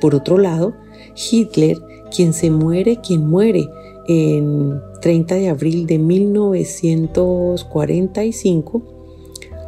Por 0.00 0.14
otro 0.14 0.38
lado, 0.38 0.74
Hitler, 1.14 1.76
quien 2.14 2.32
se 2.32 2.50
muere, 2.50 3.00
quien 3.00 3.26
muere 3.26 3.68
en 4.06 4.80
30 5.02 5.34
de 5.34 5.48
abril 5.48 5.86
de 5.86 5.98
1945, 5.98 8.82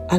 a, 0.09 0.19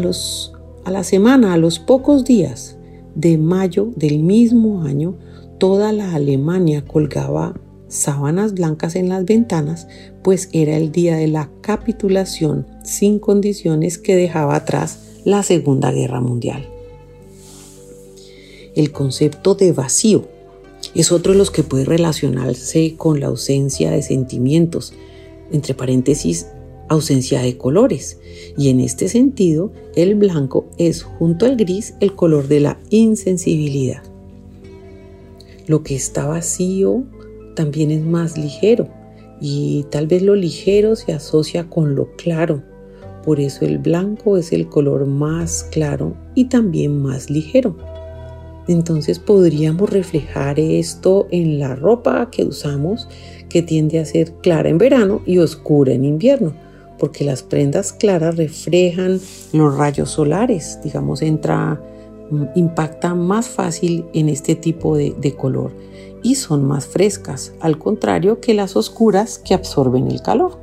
la 0.91 1.03
semana, 1.03 1.53
a 1.53 1.57
los 1.57 1.79
pocos 1.79 2.25
días 2.25 2.77
de 3.15 3.37
mayo 3.37 3.91
del 3.95 4.23
mismo 4.23 4.83
año, 4.83 5.15
toda 5.57 5.93
la 5.93 6.15
Alemania 6.15 6.83
colgaba 6.85 7.53
sábanas 7.87 8.53
blancas 8.53 8.95
en 8.95 9.09
las 9.09 9.25
ventanas, 9.25 9.87
pues 10.23 10.49
era 10.51 10.75
el 10.77 10.91
día 10.91 11.15
de 11.15 11.27
la 11.27 11.49
capitulación 11.61 12.67
sin 12.83 13.19
condiciones 13.19 13.97
que 13.97 14.15
dejaba 14.15 14.55
atrás 14.55 14.99
la 15.23 15.43
Segunda 15.43 15.91
Guerra 15.91 16.21
Mundial. 16.21 16.67
El 18.75 18.91
concepto 18.91 19.55
de 19.55 19.71
vacío 19.71 20.27
es 20.93 21.11
otro 21.11 21.33
de 21.33 21.37
los 21.37 21.51
que 21.51 21.63
puede 21.63 21.85
relacionarse 21.85 22.95
con 22.95 23.19
la 23.19 23.27
ausencia 23.27 23.91
de 23.91 24.01
sentimientos, 24.01 24.93
entre 25.51 25.73
paréntesis, 25.73 26.47
ausencia 26.89 27.41
de 27.41 27.57
colores. 27.57 28.19
Y 28.57 28.69
en 28.69 28.79
este 28.79 29.07
sentido, 29.09 29.71
el 29.95 30.15
blanco 30.15 30.67
es 30.77 31.03
junto 31.03 31.45
al 31.45 31.55
gris 31.55 31.95
el 31.99 32.15
color 32.15 32.47
de 32.47 32.59
la 32.59 32.79
insensibilidad. 32.89 34.03
Lo 35.67 35.83
que 35.83 35.95
está 35.95 36.25
vacío 36.25 37.03
también 37.57 37.89
es 37.89 38.05
más 38.05 38.37
ligero 38.37 38.87
y 39.41 39.85
tal 39.89 40.07
vez 40.07 40.21
lo 40.21 40.35
ligero 40.35 40.95
se 40.95 41.11
asocia 41.11 41.67
con 41.69 41.95
lo 41.95 42.15
claro. 42.15 42.63
Por 43.25 43.39
eso 43.39 43.65
el 43.65 43.79
blanco 43.79 44.37
es 44.37 44.53
el 44.53 44.69
color 44.69 45.07
más 45.07 45.63
claro 45.71 46.15
y 46.35 46.45
también 46.45 47.01
más 47.01 47.29
ligero. 47.29 47.75
Entonces 48.67 49.17
podríamos 49.17 49.89
reflejar 49.89 50.59
esto 50.59 51.27
en 51.31 51.59
la 51.59 51.75
ropa 51.75 52.29
que 52.31 52.45
usamos, 52.45 53.09
que 53.49 53.63
tiende 53.63 53.99
a 53.99 54.05
ser 54.05 54.33
clara 54.43 54.69
en 54.69 54.77
verano 54.77 55.21
y 55.25 55.39
oscura 55.39 55.93
en 55.93 56.05
invierno, 56.05 56.53
porque 56.99 57.23
las 57.23 57.41
prendas 57.41 57.91
claras 57.91 58.37
reflejan 58.37 59.19
los 59.51 59.75
rayos 59.75 60.11
solares, 60.11 60.79
digamos, 60.83 61.21
entra, 61.21 61.81
impacta 62.55 63.15
más 63.15 63.47
fácil 63.47 64.05
en 64.13 64.29
este 64.29 64.55
tipo 64.55 64.95
de, 64.95 65.35
color 65.35 65.71
y 66.23 66.35
son 66.35 66.65
más 66.65 66.85
frescas, 66.85 67.53
al 67.59 67.77
contrario 67.77 68.41
que 68.41 68.53
las 68.53 68.75
oscuras 68.75 69.37
que 69.39 69.53
absorben 69.53 70.07
el 70.07 70.21
calor. 70.21 70.57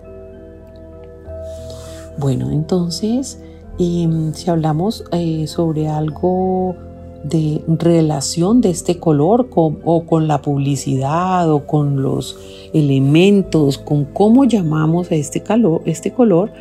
Bueno, 2.18 2.50
entonces, 2.50 3.40
em, 3.78 4.34
si 4.34 4.50
hablamos 4.50 5.04
eh, 5.12 5.46
sobre 5.46 5.88
algo 5.88 6.76
de 7.24 7.62
relación 7.66 8.60
de 8.60 8.70
este 8.70 8.98
color 8.98 9.48
o 9.54 10.04
con 10.06 10.28
la 10.28 10.42
publicidad 10.42 11.50
o 11.50 11.66
con 11.66 12.02
los 12.02 12.36
elementos, 12.74 13.78
con 13.78 14.04
cómo 14.04 14.44
llamamos 14.44 15.10
a 15.10 15.14
este, 15.14 15.40
calor, 15.40 15.80
este 15.86 16.12
color, 16.12 16.52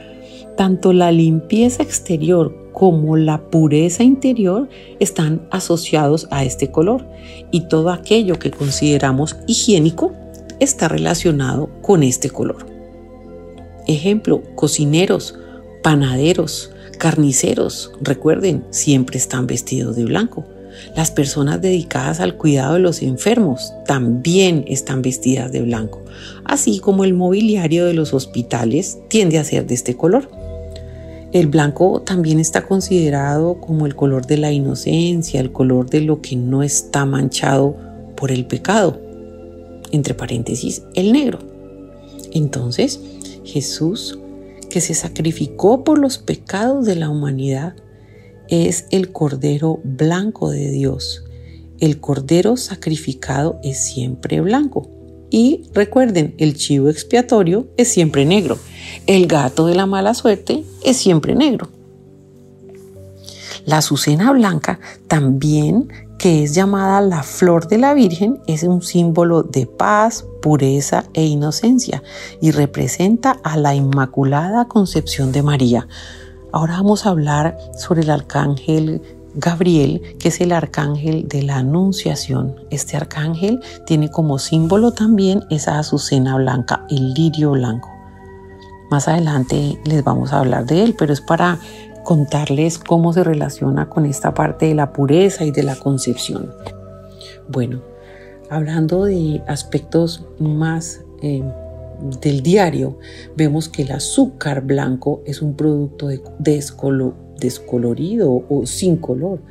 tanto 0.55 0.93
la 0.93 1.11
limpieza 1.11 1.83
exterior 1.83 2.55
como 2.73 3.15
la 3.17 3.49
pureza 3.49 4.03
interior 4.03 4.67
están 4.99 5.47
asociados 5.51 6.27
a 6.31 6.43
este 6.43 6.71
color 6.71 7.05
y 7.51 7.67
todo 7.67 7.91
aquello 7.91 8.39
que 8.39 8.51
consideramos 8.51 9.37
higiénico 9.47 10.11
está 10.59 10.87
relacionado 10.87 11.69
con 11.81 12.03
este 12.03 12.29
color. 12.29 12.65
Ejemplo, 13.87 14.41
cocineros, 14.55 15.35
panaderos, 15.81 16.71
carniceros, 16.97 17.91
recuerden, 18.01 18.63
siempre 18.69 19.17
están 19.17 19.45
vestidos 19.45 19.95
de 19.95 20.05
blanco. 20.05 20.45
Las 20.95 21.11
personas 21.11 21.61
dedicadas 21.61 22.19
al 22.19 22.35
cuidado 22.35 22.75
de 22.75 22.79
los 22.79 23.01
enfermos 23.01 23.73
también 23.85 24.65
están 24.67 25.01
vestidas 25.01 25.51
de 25.51 25.61
blanco, 25.61 26.01
así 26.45 26.79
como 26.79 27.03
el 27.03 27.13
mobiliario 27.13 27.85
de 27.85 27.93
los 27.93 28.13
hospitales 28.13 28.97
tiende 29.09 29.37
a 29.37 29.43
ser 29.43 29.67
de 29.67 29.75
este 29.75 29.95
color. 29.95 30.29
El 31.33 31.47
blanco 31.47 32.03
también 32.03 32.39
está 32.39 32.63
considerado 32.63 33.59
como 33.59 33.87
el 33.87 33.95
color 33.95 34.27
de 34.27 34.37
la 34.37 34.51
inocencia, 34.51 35.41
el 35.41 35.51
color 35.51 35.89
de 35.89 36.01
lo 36.01 36.21
que 36.21 36.35
no 36.35 36.61
está 36.61 37.05
manchado 37.07 37.75
por 38.15 38.31
el 38.31 38.45
pecado. 38.45 39.01
Entre 39.91 40.13
paréntesis, 40.13 40.83
el 40.93 41.11
negro. 41.11 41.39
Entonces, 42.33 42.99
Jesús, 43.43 44.19
que 44.69 44.79
se 44.79 44.93
sacrificó 44.93 45.83
por 45.83 45.97
los 45.97 46.19
pecados 46.19 46.85
de 46.85 46.97
la 46.97 47.09
humanidad, 47.09 47.75
es 48.47 48.85
el 48.91 49.11
Cordero 49.11 49.79
blanco 49.83 50.51
de 50.51 50.69
Dios. 50.69 51.23
El 51.79 51.99
Cordero 51.99 52.57
sacrificado 52.57 53.59
es 53.63 53.83
siempre 53.83 54.39
blanco. 54.39 54.87
Y 55.31 55.63
recuerden, 55.73 56.35
el 56.37 56.55
chivo 56.55 56.89
expiatorio 56.89 57.67
es 57.75 57.87
siempre 57.87 58.23
negro. 58.23 58.59
El 59.07 59.27
gato 59.27 59.65
de 59.67 59.75
la 59.75 59.85
mala 59.85 60.13
suerte 60.13 60.63
es 60.83 60.97
siempre 60.97 61.35
negro. 61.35 61.69
La 63.65 63.77
azucena 63.77 64.31
blanca 64.33 64.79
también, 65.07 65.87
que 66.17 66.43
es 66.43 66.53
llamada 66.53 66.99
la 67.01 67.23
flor 67.23 67.67
de 67.67 67.77
la 67.77 67.93
Virgen, 67.93 68.39
es 68.47 68.63
un 68.63 68.81
símbolo 68.81 69.43
de 69.43 69.67
paz, 69.67 70.25
pureza 70.41 71.05
e 71.13 71.25
inocencia 71.25 72.03
y 72.41 72.51
representa 72.51 73.37
a 73.43 73.55
la 73.55 73.73
Inmaculada 73.73 74.65
Concepción 74.65 75.31
de 75.31 75.43
María. 75.43 75.87
Ahora 76.51 76.73
vamos 76.73 77.05
a 77.05 77.09
hablar 77.09 77.57
sobre 77.77 78.01
el 78.01 78.09
arcángel 78.09 79.01
Gabriel, 79.35 80.01
que 80.19 80.27
es 80.27 80.41
el 80.41 80.51
arcángel 80.51 81.27
de 81.27 81.43
la 81.43 81.57
Anunciación. 81.57 82.55
Este 82.69 82.97
arcángel 82.97 83.61
tiene 83.85 84.11
como 84.11 84.39
símbolo 84.39 84.91
también 84.91 85.43
esa 85.49 85.79
azucena 85.79 86.35
blanca, 86.35 86.85
el 86.89 87.13
lirio 87.13 87.51
blanco. 87.51 87.92
Más 88.93 89.07
adelante 89.07 89.79
les 89.85 90.03
vamos 90.03 90.33
a 90.33 90.39
hablar 90.41 90.67
de 90.67 90.83
él, 90.83 90.95
pero 90.95 91.13
es 91.13 91.19
para 91.19 91.57
contarles 92.03 92.77
cómo 92.77 93.11
se 93.11 93.23
relaciona 93.23 93.89
con 93.89 94.05
esta 94.05 94.35
parte 94.35 94.67
de 94.67 94.75
la 94.75 94.93
pureza 94.93 95.45
y 95.45 95.49
de 95.49 95.63
la 95.63 95.75
concepción. 95.75 96.53
Bueno, 97.49 97.81
hablando 98.51 99.05
de 99.05 99.41
aspectos 99.47 100.27
más 100.37 101.01
eh, 101.23 101.41
del 102.21 102.43
diario, 102.43 102.99
vemos 103.35 103.67
que 103.67 103.81
el 103.81 103.93
azúcar 103.93 104.61
blanco 104.61 105.23
es 105.25 105.41
un 105.41 105.55
producto 105.55 106.09
descolorido 107.39 108.45
o 108.47 108.67
sin 108.67 108.97
color, 108.97 109.41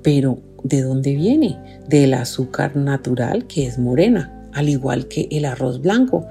pero 0.00 0.38
¿de 0.62 0.80
dónde 0.80 1.16
viene? 1.16 1.58
Del 1.88 2.14
azúcar 2.14 2.76
natural 2.76 3.48
que 3.48 3.66
es 3.66 3.80
morena, 3.80 4.48
al 4.52 4.68
igual 4.68 5.08
que 5.08 5.26
el 5.32 5.44
arroz 5.44 5.80
blanco. 5.80 6.24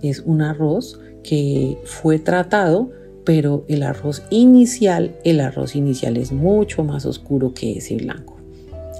Es 0.00 0.20
un 0.20 0.40
arroz 0.40 0.98
que 1.26 1.76
fue 1.84 2.18
tratado, 2.18 2.90
pero 3.24 3.64
el 3.68 3.82
arroz 3.82 4.22
inicial, 4.30 5.16
el 5.24 5.40
arroz 5.40 5.74
inicial 5.74 6.16
es 6.16 6.30
mucho 6.30 6.84
más 6.84 7.04
oscuro 7.04 7.52
que 7.52 7.78
ese 7.78 7.96
blanco. 7.96 8.36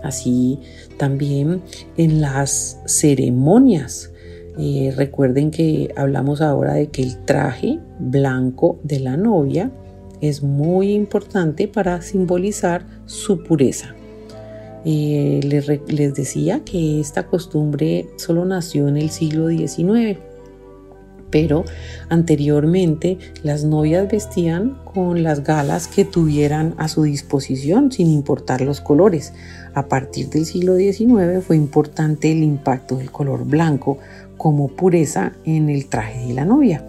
Así 0.02 0.58
también 0.98 1.62
en 1.96 2.20
las 2.20 2.80
ceremonias. 2.86 4.10
Eh, 4.58 4.92
recuerden 4.96 5.50
que 5.50 5.92
hablamos 5.96 6.40
ahora 6.40 6.74
de 6.74 6.88
que 6.88 7.02
el 7.02 7.24
traje 7.24 7.78
blanco 8.00 8.80
de 8.82 9.00
la 9.00 9.16
novia 9.16 9.70
es 10.20 10.42
muy 10.42 10.92
importante 10.92 11.68
para 11.68 12.02
simbolizar 12.02 12.86
su 13.04 13.42
pureza. 13.44 13.94
Eh, 14.84 15.40
les, 15.44 15.68
les 15.88 16.14
decía 16.14 16.62
que 16.64 17.00
esta 17.00 17.26
costumbre 17.26 18.08
solo 18.16 18.44
nació 18.44 18.88
en 18.88 18.96
el 18.96 19.10
siglo 19.10 19.48
XIX 19.48 20.18
pero 21.30 21.64
anteriormente 22.08 23.18
las 23.42 23.64
novias 23.64 24.10
vestían 24.10 24.78
con 24.84 25.22
las 25.22 25.42
galas 25.42 25.88
que 25.88 26.04
tuvieran 26.04 26.74
a 26.78 26.88
su 26.88 27.02
disposición 27.02 27.92
sin 27.92 28.08
importar 28.08 28.60
los 28.60 28.80
colores. 28.80 29.32
A 29.74 29.86
partir 29.86 30.30
del 30.30 30.46
siglo 30.46 30.76
XIX 30.76 31.44
fue 31.46 31.56
importante 31.56 32.32
el 32.32 32.42
impacto 32.42 32.96
del 32.96 33.10
color 33.10 33.44
blanco 33.44 33.98
como 34.36 34.68
pureza 34.68 35.32
en 35.44 35.68
el 35.68 35.86
traje 35.86 36.26
de 36.26 36.34
la 36.34 36.44
novia. 36.44 36.84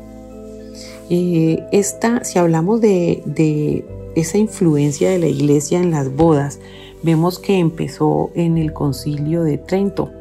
Eh, 1.10 1.64
esta, 1.72 2.24
si 2.24 2.38
hablamos 2.38 2.82
de, 2.82 3.24
de 3.26 3.86
esa 4.16 4.38
influencia 4.38 5.10
de 5.10 5.20
la 5.20 5.28
iglesia 5.28 5.80
en 5.80 5.92
las 5.92 6.14
bodas, 6.14 6.60
vemos 7.04 7.40
que 7.40 7.60
empezó 7.60 8.32
en 8.36 8.58
el 8.58 8.74
concilio 8.74 9.44
de 9.44 9.58
Trento 9.58 10.12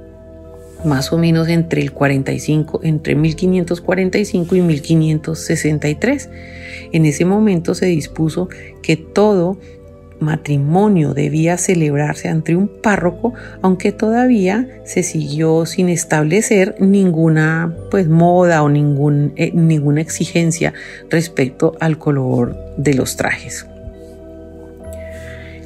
más 0.86 1.12
o 1.12 1.18
menos 1.18 1.48
entre 1.48 1.82
el 1.82 1.92
45, 1.92 2.80
entre 2.82 3.14
1545 3.14 4.56
y 4.56 4.60
1563. 4.62 6.30
En 6.92 7.04
ese 7.04 7.24
momento 7.24 7.74
se 7.74 7.86
dispuso 7.86 8.48
que 8.82 8.96
todo 8.96 9.58
matrimonio 10.20 11.14
debía 11.14 11.58
celebrarse 11.58 12.28
ante 12.28 12.56
un 12.56 12.68
párroco, 12.68 13.34
aunque 13.62 13.92
todavía 13.92 14.66
se 14.84 15.02
siguió 15.02 15.66
sin 15.66 15.88
establecer 15.88 16.76
ninguna 16.80 17.74
pues 17.90 18.08
moda 18.08 18.62
o 18.62 18.68
ningún, 18.68 19.32
eh, 19.36 19.50
ninguna 19.52 20.00
exigencia 20.00 20.72
respecto 21.10 21.76
al 21.80 21.98
color 21.98 22.56
de 22.78 22.94
los 22.94 23.16
trajes. 23.16 23.66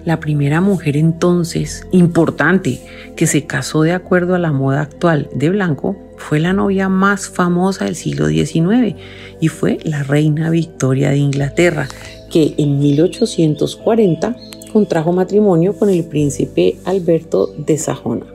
La 0.04 0.18
primera 0.18 0.60
mujer 0.60 0.96
entonces 0.96 1.86
importante 1.92 2.80
que 3.16 3.26
se 3.26 3.46
casó 3.46 3.82
de 3.82 3.92
acuerdo 3.92 4.34
a 4.34 4.38
la 4.38 4.52
moda 4.52 4.80
actual 4.80 5.28
de 5.34 5.50
blanco 5.50 5.96
fue 6.16 6.40
la 6.40 6.52
novia 6.52 6.88
más 6.88 7.28
famosa 7.28 7.84
del 7.84 7.96
siglo 7.96 8.28
XIX 8.28 8.96
y 9.40 9.48
fue 9.48 9.78
la 9.84 10.02
reina 10.02 10.50
Victoria 10.50 11.10
de 11.10 11.18
Inglaterra, 11.18 11.88
que 12.30 12.54
en 12.56 12.78
1840 12.78 14.36
contrajo 14.72 15.12
matrimonio 15.12 15.74
con 15.74 15.90
el 15.90 16.04
príncipe 16.04 16.76
Alberto 16.84 17.52
de 17.58 17.76
Sajona. 17.76 18.26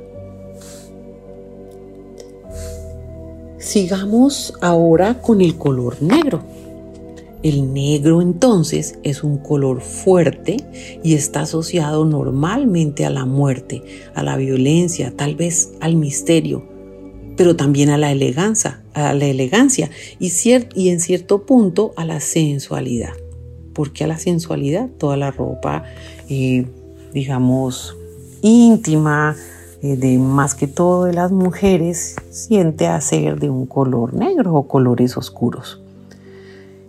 Sigamos 3.58 4.54
ahora 4.62 5.16
con 5.22 5.42
el 5.42 5.58
color 5.58 6.02
negro. 6.02 6.44
El 7.46 7.76
negro 7.76 8.24
entonces 8.24 8.98
es 9.04 9.24
un 9.24 9.38
color 9.38 9.82
fuerte 9.82 10.58
y 11.04 11.14
está 11.14 11.42
asociado 11.42 12.04
normalmente 12.04 13.06
a 13.06 13.12
la 13.12 13.26
muerte, 13.26 13.84
a 14.16 14.24
la 14.24 14.36
violencia, 14.36 15.14
tal 15.16 15.36
vez 15.36 15.72
al 15.80 15.96
misterio, 15.96 16.66
pero 17.38 17.56
también 17.56 17.92
a 17.92 18.00
la 18.00 18.12
elegancia, 18.12 18.82
a 18.96 19.14
la 19.14 19.26
elegancia 19.26 19.92
y, 20.18 20.90
en 20.90 21.00
cierto 21.00 21.46
punto 21.46 21.94
a 21.98 22.04
la 22.04 22.20
sensualidad. 22.20 23.14
Porque 23.76 24.06
a 24.06 24.08
la 24.08 24.18
sensualidad 24.18 24.90
toda 24.98 25.16
la 25.16 25.30
ropa, 25.30 25.84
eh, 26.28 26.66
digamos, 27.14 27.96
íntima, 28.42 29.36
eh, 29.84 29.98
de 29.98 30.18
más 30.18 30.56
que 30.56 30.66
todo 30.66 31.04
de 31.04 31.14
las 31.14 31.32
mujeres, 31.32 32.16
siente 32.32 32.88
a 32.88 33.00
ser 33.02 33.40
de 33.40 33.52
un 33.52 33.68
color 33.68 34.16
negro 34.16 34.56
o 34.56 34.68
colores 34.68 35.16
oscuros. 35.16 35.85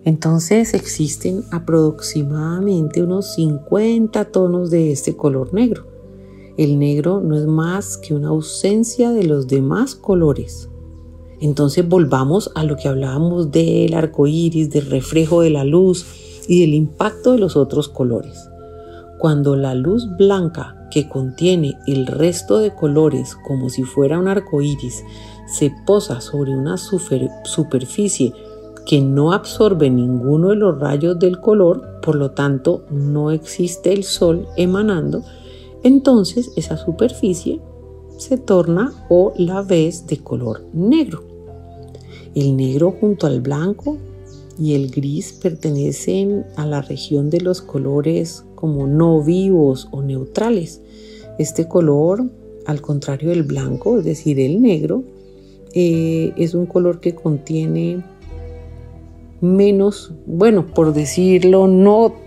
Entonces 0.06 0.72
existen 0.72 1.42
aproximadamente 1.50 3.02
unos 3.02 3.34
50 3.34 4.26
tonos 4.26 4.70
de 4.70 4.92
este 4.92 5.16
color 5.16 5.52
negro. 5.52 5.84
El 6.56 6.78
negro 6.78 7.20
no 7.20 7.36
es 7.36 7.46
más 7.46 7.96
que 7.96 8.14
una 8.14 8.28
ausencia 8.28 9.10
de 9.10 9.24
los 9.24 9.48
demás 9.48 9.96
colores. 9.96 10.70
Entonces 11.40 11.88
volvamos 11.88 12.52
a 12.54 12.62
lo 12.62 12.76
que 12.76 12.86
hablábamos 12.86 13.50
del 13.50 13.94
arco 13.94 14.28
iris, 14.28 14.70
del 14.70 14.86
reflejo 14.86 15.40
de 15.40 15.50
la 15.50 15.64
luz 15.64 16.06
y 16.46 16.60
del 16.60 16.74
impacto 16.74 17.32
de 17.32 17.38
los 17.38 17.56
otros 17.56 17.88
colores. 17.88 18.48
Cuando 19.18 19.56
la 19.56 19.74
luz 19.74 20.06
blanca 20.16 20.86
que 20.92 21.08
contiene 21.08 21.74
el 21.88 22.06
resto 22.06 22.60
de 22.60 22.72
colores 22.72 23.36
como 23.44 23.70
si 23.70 23.82
fuera 23.82 24.20
un 24.20 24.28
arco 24.28 24.62
iris 24.62 25.02
se 25.48 25.72
posa 25.84 26.20
sobre 26.20 26.56
una 26.56 26.76
superficie 26.76 28.32
que 28.86 29.00
no 29.00 29.32
absorbe 29.32 29.90
ninguno 29.90 30.50
de 30.50 30.56
los 30.56 30.78
rayos 30.78 31.18
del 31.18 31.40
color, 31.40 32.00
por 32.00 32.14
lo 32.14 32.30
tanto 32.30 32.84
no 32.88 33.32
existe 33.32 33.92
el 33.92 34.04
sol 34.04 34.46
emanando, 34.56 35.22
entonces 35.82 36.52
esa 36.56 36.76
superficie 36.76 37.60
se 38.16 38.38
torna 38.38 38.92
o 39.10 39.32
la 39.36 39.62
ves 39.62 40.06
de 40.06 40.18
color 40.18 40.64
negro. 40.72 41.22
El 42.34 42.56
negro 42.56 42.94
junto 42.98 43.26
al 43.26 43.40
blanco 43.40 43.98
y 44.58 44.74
el 44.74 44.90
gris 44.90 45.32
pertenecen 45.32 46.46
a 46.56 46.64
la 46.64 46.80
región 46.80 47.28
de 47.28 47.40
los 47.40 47.60
colores 47.60 48.44
como 48.54 48.86
no 48.86 49.22
vivos 49.22 49.88
o 49.90 50.02
neutrales. 50.02 50.80
Este 51.38 51.68
color, 51.68 52.24
al 52.66 52.80
contrario 52.80 53.30
del 53.30 53.42
blanco, 53.42 53.98
es 53.98 54.04
decir, 54.04 54.40
el 54.40 54.62
negro, 54.62 55.02
eh, 55.74 56.32
es 56.36 56.54
un 56.54 56.66
color 56.66 57.00
que 57.00 57.14
contiene 57.14 58.02
menos, 59.46 60.12
bueno, 60.26 60.66
por 60.66 60.92
decirlo, 60.92 61.66
no 61.66 62.26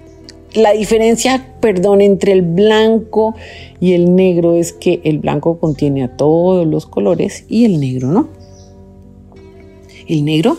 la 0.54 0.72
diferencia, 0.72 1.56
perdón, 1.60 2.02
entre 2.02 2.32
el 2.32 2.42
blanco 2.42 3.36
y 3.80 3.94
el 3.94 4.16
negro 4.16 4.56
es 4.56 4.74
que 4.74 5.00
el 5.04 5.20
blanco 5.20 5.60
contiene 5.60 6.04
a 6.04 6.18
todos 6.18 6.66
los 6.66 6.88
colores 6.88 7.46
y 7.50 7.66
el 7.66 7.80
negro 7.80 8.08
no. 8.08 8.30
El 10.08 10.26
negro 10.26 10.58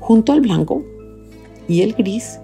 junto 0.00 0.32
al 0.32 0.40
blanco 0.40 0.82
y 1.68 1.82
el 1.82 1.92
gris, 1.92 2.40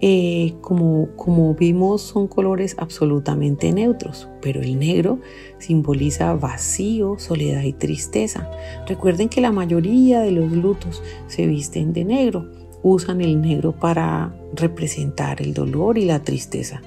eh, 0.00 0.54
como, 0.60 1.08
como 1.14 1.54
vimos, 1.54 2.02
son 2.02 2.26
colores 2.26 2.74
absolutamente 2.78 3.72
neutros, 3.72 4.28
pero 4.42 4.60
el 4.60 4.78
negro 4.78 5.20
simboliza 5.58 6.34
vacío, 6.34 7.16
soledad 7.18 7.62
y 7.62 7.74
tristeza. 7.74 8.50
Recuerden 8.88 9.28
que 9.28 9.40
la 9.40 9.52
mayoría 9.52 10.20
de 10.20 10.32
los 10.32 10.50
lutos 10.50 11.00
se 11.28 11.46
visten 11.46 11.92
de 11.92 12.04
negro 12.04 12.63
usan 12.84 13.22
el 13.22 13.40
negro 13.40 13.72
para 13.72 14.32
representar 14.54 15.42
el 15.42 15.54
dolor 15.54 15.98
y 15.98 16.04
la 16.04 16.20
tristeza. 16.20 16.82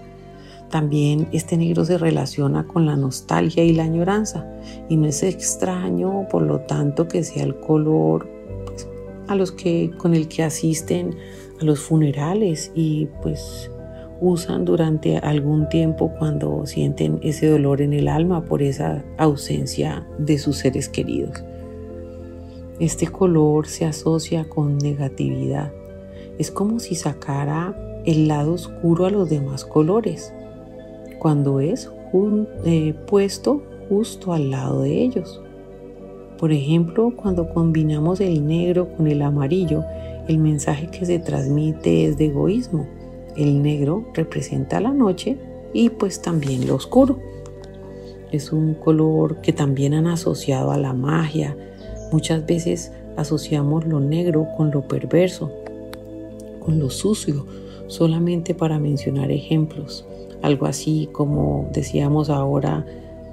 También 0.70 1.28
este 1.32 1.58
negro 1.58 1.84
se 1.86 1.98
relaciona 1.98 2.68
con 2.68 2.86
la 2.86 2.96
nostalgia 2.96 3.64
y 3.64 3.74
la 3.74 3.84
añoranza 3.84 4.46
y 4.90 4.96
no 4.96 5.08
es 5.08 5.24
extraño, 5.24 6.28
por 6.30 6.44
lo 6.44 6.60
tanto, 6.60 7.08
que 7.08 7.24
sea 7.24 7.44
el 7.44 7.56
color 7.60 8.30
pues, 8.66 8.88
a 9.28 9.36
los 9.36 9.52
que 9.52 9.92
con 9.98 10.14
el 10.14 10.28
que 10.28 10.44
asisten 10.44 11.16
a 11.60 11.66
los 11.66 11.80
funerales 11.80 12.72
y 12.76 13.08
pues 13.24 13.72
usan 14.22 14.66
durante 14.66 15.18
algún 15.18 15.68
tiempo 15.70 16.12
cuando 16.20 16.66
sienten 16.66 17.20
ese 17.24 17.48
dolor 17.48 17.82
en 17.82 17.94
el 17.94 18.08
alma 18.08 18.46
por 18.46 18.62
esa 18.62 19.04
ausencia 19.18 20.08
de 20.20 20.38
sus 20.38 20.58
seres 20.58 20.90
queridos. 20.90 21.44
Este 22.80 23.08
color 23.08 23.68
se 23.68 23.86
asocia 23.86 24.48
con 24.48 24.78
negatividad, 24.78 25.72
es 26.38 26.52
como 26.52 26.80
si 26.80 26.96
sacara 26.96 27.76
el 28.06 28.28
lado 28.28 28.54
oscuro 28.54 29.06
a 29.06 29.10
los 29.10 29.30
demás 29.30 29.66
colores, 29.66 30.34
cuando 31.20 31.60
es 31.60 31.92
eh, 32.66 32.94
puesto 33.08 33.64
justo 33.90 34.34
al 34.34 34.52
lado 34.52 34.82
de 34.82 35.02
ellos. 35.02 35.42
Por 36.38 36.52
ejemplo, 36.52 37.14
cuando 37.16 37.50
combinamos 37.50 38.22
el 38.22 38.46
negro 38.46 38.90
con 38.96 39.08
el 39.08 39.22
amarillo, 39.22 39.84
el 40.28 40.38
mensaje 40.38 40.88
que 40.88 41.06
se 41.06 41.20
transmite 41.20 42.06
es 42.06 42.18
de 42.18 42.26
egoísmo. 42.26 42.88
El 43.36 43.62
negro 43.62 44.06
representa 44.14 44.80
la 44.80 44.92
noche 44.92 45.38
y 45.74 45.90
pues 45.90 46.22
también 46.22 46.68
lo 46.68 46.76
oscuro. 46.76 47.20
Es 48.32 48.52
un 48.52 48.74
color 48.74 49.42
que 49.42 49.54
también 49.54 49.94
han 49.94 50.08
asociado 50.08 50.72
a 50.72 50.78
la 50.78 50.94
magia. 50.94 51.58
Muchas 52.12 52.46
veces 52.46 52.92
asociamos 53.16 53.86
lo 53.86 54.00
negro 54.00 54.48
con 54.56 54.70
lo 54.72 54.88
perverso, 54.88 55.52
con 56.68 56.80
lo 56.80 56.90
sucio, 56.90 57.46
solamente 57.88 58.54
para 58.54 58.78
mencionar 58.78 59.32
ejemplos. 59.32 60.06
Algo 60.42 60.66
así 60.66 61.08
como 61.14 61.70
decíamos 61.72 62.30
ahora, 62.30 62.86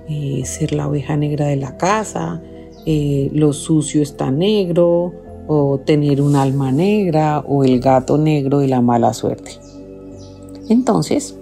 eh, 0.09 0.43
ser 0.45 0.73
la 0.73 0.87
oveja 0.87 1.17
negra 1.17 1.47
de 1.47 1.57
la 1.57 1.77
casa, 1.77 2.41
eh, 2.87 3.31
lo 3.33 3.53
sucio 3.53 4.03
está 4.03 4.31
negro, 4.31 5.13
o 5.49 5.81
tener 5.85 6.23
un 6.23 6.37
alma 6.37 6.71
negra, 6.71 7.41
o 7.41 7.65
el 7.65 7.81
gato 7.81 8.19
negro 8.19 8.61
de 8.61 8.69
la 8.69 8.81
mala 8.81 9.13
suerte. 9.13 9.59
Entonces, 10.69 11.37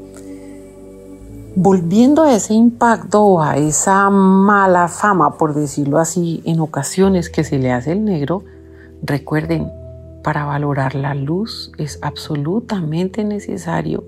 volviendo 1.55 2.22
a 2.22 2.35
ese 2.35 2.55
impacto 2.55 3.22
o 3.22 3.42
a 3.42 3.59
esa 3.59 4.09
mala 4.09 4.88
fama, 4.88 5.37
por 5.37 5.52
decirlo 5.52 5.98
así, 5.98 6.40
en 6.46 6.59
ocasiones 6.61 7.28
que 7.28 7.44
se 7.44 7.59
le 7.59 7.70
hace 7.70 7.92
el 7.92 8.02
negro, 8.02 8.44
recuerden, 9.02 9.70
para 10.22 10.44
valorar 10.44 10.94
la 10.94 11.14
luz 11.14 11.72
es 11.78 11.98
absolutamente 12.02 13.24
necesario 13.24 14.04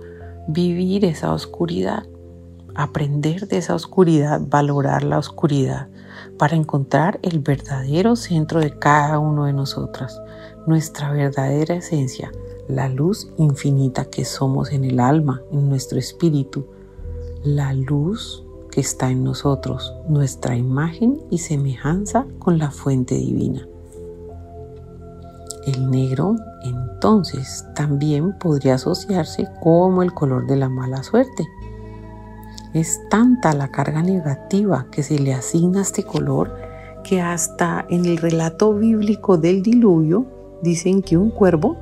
vivir 0.47 1.05
esa 1.05 1.33
oscuridad, 1.33 2.05
aprender 2.75 3.49
de 3.49 3.59
esa 3.59 3.75
oscuridad, 3.75 4.41
valorar 4.47 5.03
la 5.03 5.19
oscuridad, 5.19 5.89
para 6.39 6.57
encontrar 6.57 7.19
el 7.23 7.41
verdadero 7.41 8.17
centro 8.17 8.61
de 8.61 8.79
cada 8.79 9.19
uno 9.19 9.45
de 9.45 9.53
nosotros, 9.53 10.21
nuestra 10.67 11.13
verdadera 11.13 11.77
esencia, 11.77 12.31
la 12.69 12.89
luz 12.89 13.31
infinita 13.37 14.05
que 14.07 14.25
somos 14.25 14.73
en 14.73 14.85
el 14.85 15.01
alma, 15.01 15.43
en 15.53 15.69
nuestro 15.69 15.99
espíritu, 15.99 16.67
la 17.45 17.73
luz 17.75 18.45
que 18.71 18.81
está 18.81 19.11
en 19.11 19.23
nosotros, 19.23 19.95
nuestra 20.09 20.57
imagen 20.57 21.21
y 21.31 21.39
semejanza 21.39 22.27
con 22.39 22.59
la 22.59 22.71
fuente 22.71 23.15
divina. 23.15 23.69
El 25.67 25.91
negro 25.91 26.37
entonces 26.63 27.67
también 27.75 28.33
podría 28.39 28.75
asociarse 28.75 29.49
como 29.63 30.03
el 30.03 30.13
color 30.13 30.47
de 30.47 30.57
la 30.57 30.69
mala 30.69 31.03
suerte. 31.03 31.47
Es 32.73 33.01
tanta 33.09 33.55
la 33.55 33.69
carga 33.69 34.03
negativa 34.03 34.87
que 34.91 35.03
se 35.03 35.19
le 35.19 35.33
asigna 35.33 35.81
a 35.81 35.83
este 35.83 36.03
color 36.03 36.55
que 37.03 37.21
hasta 37.21 37.87
en 37.89 38.05
el 38.07 38.17
relato 38.17 38.75
bíblico 38.75 39.37
del 39.37 39.63
diluvio 39.63 40.27
dicen 40.63 41.03
que 41.03 41.17
un 41.17 41.31
cuervo, 41.31 41.77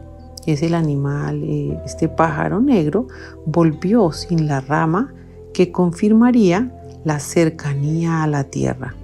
es 0.47 0.63
el 0.63 0.75
animal, 0.75 1.43
eh, 1.45 1.81
este 1.85 2.09
pájaro 2.09 2.61
negro, 2.61 3.07
volvió 3.47 4.11
sin 4.13 4.49
la 4.49 4.61
rama 4.61 5.15
que 5.55 5.71
confirmaría 5.71 6.73
la 7.05 7.21
cercanía 7.21 8.23
a 8.23 8.27
la 8.27 8.45
tierra 8.45 8.95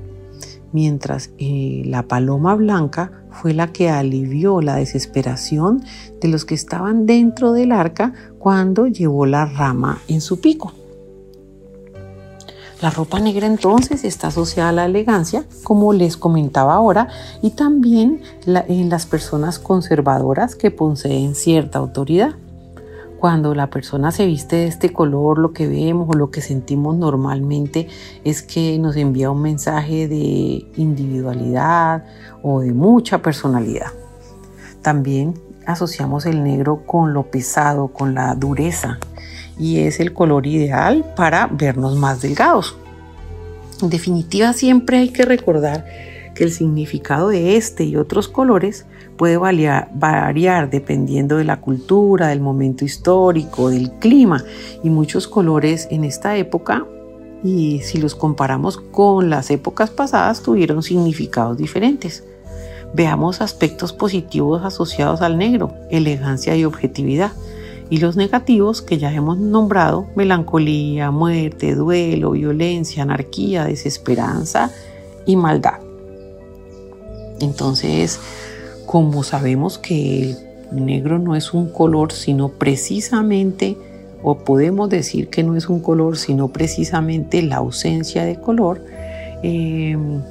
mientras 0.72 1.30
eh, 1.38 1.82
la 1.86 2.02
paloma 2.02 2.54
blanca 2.54 3.17
fue 3.40 3.54
la 3.54 3.72
que 3.72 3.88
alivió 3.90 4.60
la 4.60 4.76
desesperación 4.76 5.84
de 6.20 6.28
los 6.28 6.44
que 6.44 6.54
estaban 6.54 7.06
dentro 7.06 7.52
del 7.52 7.72
arca 7.72 8.12
cuando 8.38 8.86
llevó 8.86 9.26
la 9.26 9.46
rama 9.46 10.00
en 10.08 10.20
su 10.20 10.40
pico. 10.40 10.72
La 12.80 12.90
ropa 12.90 13.18
negra 13.18 13.46
entonces 13.46 14.04
está 14.04 14.28
asociada 14.28 14.68
a 14.68 14.72
la 14.72 14.86
elegancia, 14.86 15.44
como 15.64 15.92
les 15.92 16.16
comentaba 16.16 16.74
ahora, 16.74 17.08
y 17.42 17.50
también 17.50 18.22
en 18.46 18.88
las 18.88 19.04
personas 19.06 19.58
conservadoras 19.58 20.54
que 20.54 20.70
poseen 20.70 21.34
cierta 21.34 21.80
autoridad. 21.80 22.36
Cuando 23.18 23.52
la 23.52 23.68
persona 23.68 24.12
se 24.12 24.26
viste 24.26 24.54
de 24.56 24.66
este 24.68 24.92
color, 24.92 25.38
lo 25.38 25.52
que 25.52 25.66
vemos 25.66 26.08
o 26.08 26.16
lo 26.16 26.30
que 26.30 26.40
sentimos 26.40 26.96
normalmente 26.96 27.88
es 28.22 28.42
que 28.42 28.78
nos 28.78 28.94
envía 28.94 29.28
un 29.32 29.42
mensaje 29.42 30.06
de 30.06 30.64
individualidad 30.76 32.04
o 32.44 32.60
de 32.60 32.72
mucha 32.72 33.20
personalidad. 33.20 33.88
También 34.82 35.34
asociamos 35.66 36.26
el 36.26 36.44
negro 36.44 36.86
con 36.86 37.12
lo 37.12 37.24
pesado, 37.24 37.88
con 37.88 38.14
la 38.14 38.36
dureza, 38.36 39.00
y 39.58 39.80
es 39.80 39.98
el 39.98 40.12
color 40.12 40.46
ideal 40.46 41.04
para 41.16 41.48
vernos 41.48 41.96
más 41.96 42.22
delgados. 42.22 42.76
En 43.82 43.90
definitiva, 43.90 44.52
siempre 44.52 44.98
hay 44.98 45.08
que 45.08 45.24
recordar 45.24 45.84
que 46.36 46.44
el 46.44 46.52
significado 46.52 47.30
de 47.30 47.56
este 47.56 47.82
y 47.82 47.96
otros 47.96 48.28
colores 48.28 48.86
puede 49.18 49.36
variar, 49.36 50.70
dependiendo 50.70 51.36
de 51.36 51.44
la 51.44 51.60
cultura, 51.60 52.28
del 52.28 52.40
momento 52.40 52.86
histórico, 52.86 53.68
del 53.68 53.90
clima 53.98 54.42
y 54.82 54.88
muchos 54.88 55.28
colores 55.28 55.88
en 55.90 56.04
esta 56.04 56.36
época 56.36 56.86
y 57.44 57.80
si 57.80 57.98
los 57.98 58.14
comparamos 58.14 58.78
con 58.78 59.28
las 59.28 59.50
épocas 59.50 59.90
pasadas 59.90 60.42
tuvieron 60.42 60.82
significados 60.82 61.58
diferentes. 61.58 62.24
Veamos 62.94 63.42
aspectos 63.42 63.92
positivos 63.92 64.64
asociados 64.64 65.20
al 65.20 65.36
negro, 65.36 65.74
elegancia 65.90 66.56
y 66.56 66.64
objetividad, 66.64 67.32
y 67.90 67.98
los 67.98 68.16
negativos 68.16 68.82
que 68.82 68.98
ya 68.98 69.12
hemos 69.12 69.38
nombrado, 69.38 70.06
melancolía, 70.14 71.10
muerte, 71.10 71.74
duelo, 71.74 72.32
violencia, 72.32 73.02
anarquía, 73.02 73.64
desesperanza 73.64 74.70
y 75.26 75.36
maldad. 75.36 75.80
Entonces, 77.40 78.20
como 78.88 79.22
sabemos 79.22 79.76
que 79.76 80.30
el 80.72 80.86
negro 80.86 81.18
no 81.18 81.36
es 81.36 81.52
un 81.52 81.68
color, 81.68 82.10
sino 82.10 82.48
precisamente, 82.48 83.76
o 84.22 84.38
podemos 84.38 84.88
decir 84.88 85.28
que 85.28 85.42
no 85.42 85.56
es 85.56 85.68
un 85.68 85.80
color, 85.80 86.16
sino 86.16 86.48
precisamente 86.48 87.42
la 87.42 87.56
ausencia 87.56 88.24
de 88.24 88.36
color, 88.36 88.82
em, 89.42 90.22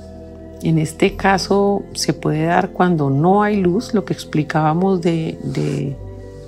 en 0.64 0.80
este 0.80 1.16
caso 1.16 1.84
se 1.94 2.14
puede 2.14 2.46
dar 2.46 2.70
cuando 2.70 3.12
no 3.12 3.44
hay 3.44 3.58
luz, 3.62 3.94
lo 3.94 4.06
que 4.06 4.14
explicábamos 4.14 5.02
de, 5.04 5.38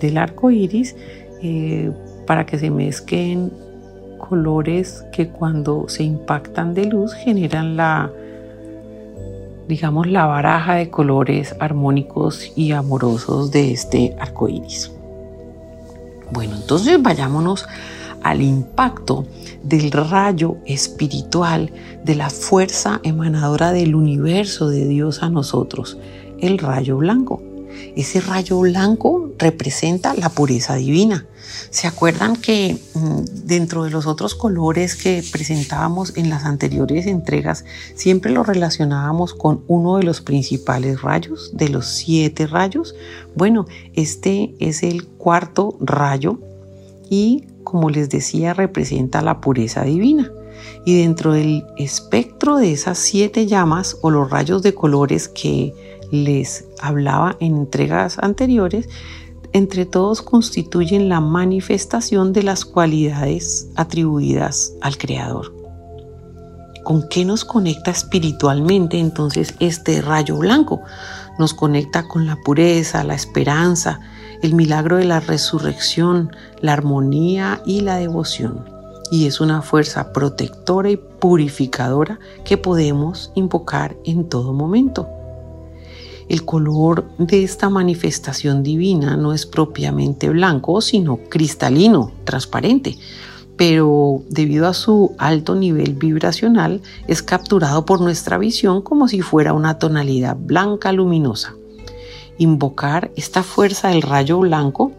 del 0.01 0.17
arco 0.17 0.49
iris, 0.49 0.95
eh, 1.43 1.91
para 2.25 2.47
que 2.47 2.57
se 2.57 2.71
mezquen 2.71 3.51
colores 4.17 5.05
que 5.11 5.27
cuando 5.27 5.87
se 5.87 6.01
impactan 6.01 6.73
de 6.73 6.85
luz 6.85 7.13
generan 7.13 7.77
la, 7.77 8.11
digamos, 9.69 10.07
la 10.07 10.25
baraja 10.25 10.73
de 10.73 10.89
colores 10.89 11.55
armónicos 11.59 12.51
y 12.55 12.71
amorosos 12.71 13.51
de 13.51 13.71
este 13.71 14.15
arco 14.19 14.49
iris. 14.49 14.91
Bueno, 16.31 16.55
entonces 16.55 16.99
vayámonos 16.99 17.67
al 18.23 18.41
impacto 18.41 19.27
del 19.61 19.91
rayo 19.91 20.57
espiritual, 20.65 21.71
de 22.03 22.15
la 22.15 22.31
fuerza 22.31 22.99
emanadora 23.03 23.71
del 23.71 23.93
universo 23.93 24.69
de 24.69 24.87
Dios 24.87 25.21
a 25.21 25.29
nosotros, 25.29 25.99
el 26.39 26.57
rayo 26.57 26.97
blanco. 26.97 27.39
Ese 27.95 28.21
rayo 28.21 28.59
blanco 28.59 29.31
representa 29.37 30.13
la 30.13 30.29
pureza 30.29 30.75
divina. 30.75 31.25
¿Se 31.69 31.87
acuerdan 31.87 32.35
que 32.35 32.77
mm, 32.93 33.45
dentro 33.45 33.83
de 33.83 33.89
los 33.89 34.05
otros 34.05 34.35
colores 34.35 34.95
que 34.95 35.23
presentábamos 35.31 36.15
en 36.17 36.29
las 36.29 36.45
anteriores 36.45 37.07
entregas, 37.07 37.65
siempre 37.95 38.31
lo 38.31 38.43
relacionábamos 38.43 39.33
con 39.33 39.63
uno 39.67 39.97
de 39.97 40.03
los 40.03 40.21
principales 40.21 41.01
rayos, 41.01 41.51
de 41.53 41.69
los 41.69 41.87
siete 41.87 42.47
rayos? 42.47 42.95
Bueno, 43.35 43.65
este 43.93 44.53
es 44.59 44.83
el 44.83 45.05
cuarto 45.05 45.77
rayo 45.79 46.39
y, 47.09 47.47
como 47.63 47.89
les 47.89 48.09
decía, 48.09 48.53
representa 48.53 49.21
la 49.21 49.41
pureza 49.41 49.83
divina. 49.83 50.31
Y 50.85 51.01
dentro 51.01 51.33
del 51.33 51.65
espectro 51.77 52.57
de 52.57 52.71
esas 52.71 52.97
siete 52.97 53.45
llamas 53.47 53.97
o 54.01 54.09
los 54.09 54.29
rayos 54.29 54.61
de 54.61 54.73
colores 54.73 55.27
que 55.27 55.98
les 56.11 56.65
hablaba 56.81 57.35
en 57.39 57.55
entregas 57.57 58.17
anteriores, 58.19 58.89
entre 59.51 59.85
todos 59.85 60.21
constituyen 60.21 61.09
la 61.09 61.21
manifestación 61.21 62.33
de 62.33 62.43
las 62.43 62.65
cualidades 62.65 63.67
atribuidas 63.75 64.73
al 64.81 64.97
Creador. 64.97 65.53
¿Con 66.83 67.07
qué 67.07 67.25
nos 67.25 67.45
conecta 67.45 67.91
espiritualmente 67.91 68.99
entonces 68.99 69.53
este 69.59 70.01
rayo 70.01 70.37
blanco? 70.37 70.81
Nos 71.37 71.53
conecta 71.53 72.07
con 72.07 72.25
la 72.25 72.35
pureza, 72.37 73.03
la 73.03 73.15
esperanza, 73.15 73.99
el 74.41 74.55
milagro 74.55 74.97
de 74.97 75.05
la 75.05 75.19
resurrección, 75.19 76.31
la 76.61 76.73
armonía 76.73 77.61
y 77.65 77.81
la 77.81 77.97
devoción. 77.97 78.65
Y 79.11 79.25
es 79.25 79.41
una 79.41 79.61
fuerza 79.61 80.13
protectora 80.13 80.89
y 80.89 80.97
purificadora 80.97 82.19
que 82.45 82.57
podemos 82.57 83.31
invocar 83.35 83.95
en 84.05 84.29
todo 84.29 84.53
momento. 84.53 85.07
El 86.29 86.45
color 86.45 87.09
de 87.17 87.43
esta 87.43 87.69
manifestación 87.69 88.61
divina 88.61 89.17
no 89.17 89.33
es 89.33 89.47
propiamente 89.47 90.29
blanco, 90.29 90.79
sino 90.79 91.17
cristalino, 91.27 92.11
transparente, 92.23 92.97
pero 93.57 94.21
debido 94.29 94.67
a 94.67 94.75
su 94.75 95.15
alto 95.17 95.55
nivel 95.55 95.95
vibracional 95.95 96.81
es 97.07 97.23
capturado 97.23 97.83
por 97.83 97.99
nuestra 97.99 98.37
visión 98.37 98.83
como 98.83 99.07
si 99.07 99.21
fuera 99.21 99.53
una 99.53 99.79
tonalidad 99.79 100.37
blanca 100.39 100.91
luminosa. 100.91 101.55
Invocar 102.37 103.11
esta 103.17 103.41
fuerza 103.41 103.89
del 103.89 104.03
rayo 104.03 104.37
blanco 104.37 104.91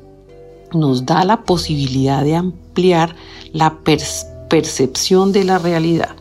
nos 0.74 1.06
da 1.06 1.24
la 1.24 1.44
posibilidad 1.44 2.24
de 2.24 2.36
ampliar 2.36 3.14
la 3.52 3.78
percepción 4.48 5.32
de 5.32 5.44
la 5.44 5.58
realidad. 5.58 6.16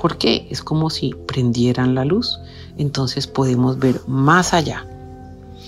porque 0.00 0.46
Es 0.50 0.62
como 0.62 0.90
si 0.90 1.14
prendieran 1.26 1.94
la 1.94 2.04
luz, 2.04 2.38
entonces 2.78 3.26
podemos 3.26 3.78
ver 3.78 4.00
más 4.06 4.54
allá. 4.54 4.86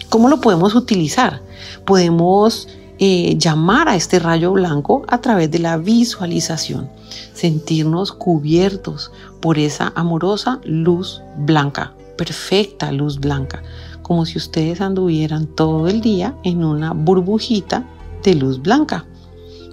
¿Cómo 0.08 0.28
lo 0.28 0.40
podemos 0.40 0.74
utilizar? 0.74 1.42
Podemos 1.84 2.68
eh, 2.98 3.36
llamar 3.38 3.88
a 3.88 3.96
este 3.96 4.18
rayo 4.18 4.52
blanco 4.52 5.04
a 5.08 5.20
través 5.20 5.50
de 5.50 5.58
la 5.58 5.76
visualización, 5.76 6.90
sentirnos 7.32 8.12
cubiertos 8.12 9.10
por 9.40 9.58
esa 9.58 9.92
amorosa 9.94 10.60
luz 10.64 11.22
blanca, 11.38 11.94
perfecta 12.18 12.92
luz 12.92 13.18
blanca, 13.18 13.62
como 14.02 14.26
si 14.26 14.36
ustedes 14.36 14.80
anduvieran 14.80 15.46
todo 15.46 15.88
el 15.88 16.00
día 16.00 16.36
en 16.42 16.64
una 16.64 16.92
burbujita 16.92 17.86
de 18.22 18.34
luz 18.34 18.60
blanca. 18.60 19.06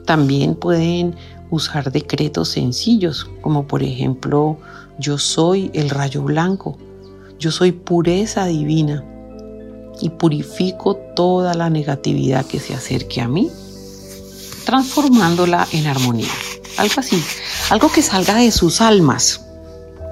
También 0.05 0.55
pueden 0.55 1.15
usar 1.49 1.91
decretos 1.91 2.49
sencillos, 2.49 3.25
como 3.41 3.67
por 3.67 3.83
ejemplo, 3.83 4.57
yo 4.99 5.17
soy 5.17 5.69
el 5.73 5.89
rayo 5.89 6.23
blanco, 6.23 6.77
yo 7.39 7.51
soy 7.51 7.71
pureza 7.71 8.45
divina 8.45 9.03
y 10.01 10.09
purifico 10.09 10.95
toda 11.15 11.53
la 11.53 11.69
negatividad 11.69 12.45
que 12.45 12.59
se 12.59 12.73
acerque 12.73 13.21
a 13.21 13.27
mí, 13.27 13.49
transformándola 14.65 15.67
en 15.71 15.87
armonía. 15.87 16.31
Algo 16.77 16.93
así, 16.97 17.21
algo 17.69 17.91
que 17.91 18.01
salga 18.01 18.35
de 18.35 18.51
sus 18.51 18.81
almas. 18.81 19.41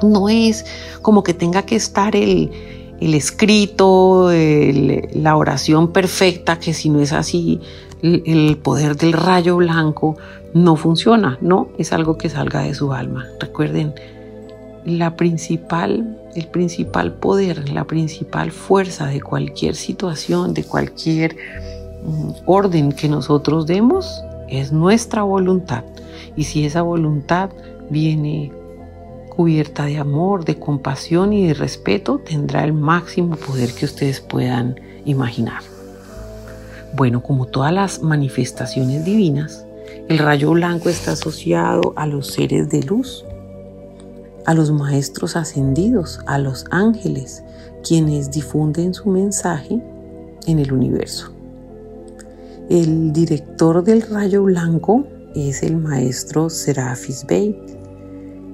No 0.01 0.29
es 0.29 0.65
como 1.01 1.23
que 1.23 1.33
tenga 1.33 1.63
que 1.63 1.75
estar 1.75 2.15
el, 2.15 2.51
escrito, 2.99 4.31
la 4.31 5.38
oración 5.38 5.91
perfecta, 5.91 6.59
que 6.59 6.73
si 6.73 6.89
no 6.89 6.99
es 6.99 7.13
así, 7.13 7.61
el, 8.01 8.57
poder 8.57 8.97
del 8.97 9.13
rayo 9.13 9.57
blanco 9.57 10.17
no 10.53 10.75
funciona, 10.75 11.38
no, 11.41 11.69
es 11.77 11.91
algo 11.93 12.17
que 12.17 12.29
salga 12.29 12.61
de 12.61 12.73
su 12.73 12.93
alma. 12.93 13.27
Recuerden, 13.39 13.93
la 14.85 15.15
principal, 15.15 16.17
el 16.36 16.48
principal 16.48 17.13
poder, 17.13 17.69
la 17.69 17.86
principal 17.86 18.52
fuerza 18.52 19.08
de 19.08 19.21
cualquier 19.21 19.76
situación, 19.76 20.54
de 20.54 20.63
cualquier 20.63 21.36
mm, 22.04 22.30
orden 22.45 22.91
que 22.91 23.08
nosotros 23.08 23.65
demos, 23.65 24.21
es 24.50 24.71
nuestra 24.71 25.24
voluntad. 25.24 25.84
Y 26.36 26.43
si 26.43 26.65
esa 26.65 26.82
voluntad 26.82 27.50
viene 27.89 28.52
cubierta 29.30 29.86
de 29.86 29.98
amor, 29.98 30.45
de 30.45 30.58
compasión 30.60 31.34
y 31.34 31.48
de 31.48 31.54
respeto, 31.54 32.19
tendrá 32.19 32.63
el 32.63 32.74
máximo 32.74 33.36
poder 33.36 33.74
que 33.74 33.86
ustedes 33.86 34.21
puedan 34.21 34.80
imaginar. 35.06 35.62
Bueno, 36.93 37.21
como 37.21 37.45
todas 37.45 37.74
las 37.74 38.02
manifestaciones 38.02 39.04
divinas, 39.04 39.65
el 40.08 40.19
rayo 40.19 40.52
blanco 40.52 40.89
está 40.89 41.12
asociado 41.12 41.93
a 41.95 42.06
los 42.08 42.28
seres 42.28 42.69
de 42.69 42.84
luz, 42.84 43.26
a 44.45 44.53
los 44.53 44.71
maestros 44.71 45.36
ascendidos, 45.36 46.19
a 46.25 46.38
los 46.38 46.65
ángeles, 46.71 47.43
quienes 47.84 48.31
difunden 48.31 48.93
su 48.93 49.10
mensaje 49.10 49.81
en 50.45 50.60
el 50.60 50.71
universo. 50.71 51.31
El 52.69 53.13
director 53.13 53.84
del 53.84 54.01
rayo 54.01 54.43
blanco 54.43 55.05
es 55.36 55.63
el 55.63 55.77
maestro 55.77 56.49
Serafis 56.49 57.25
Bey, 57.27 57.60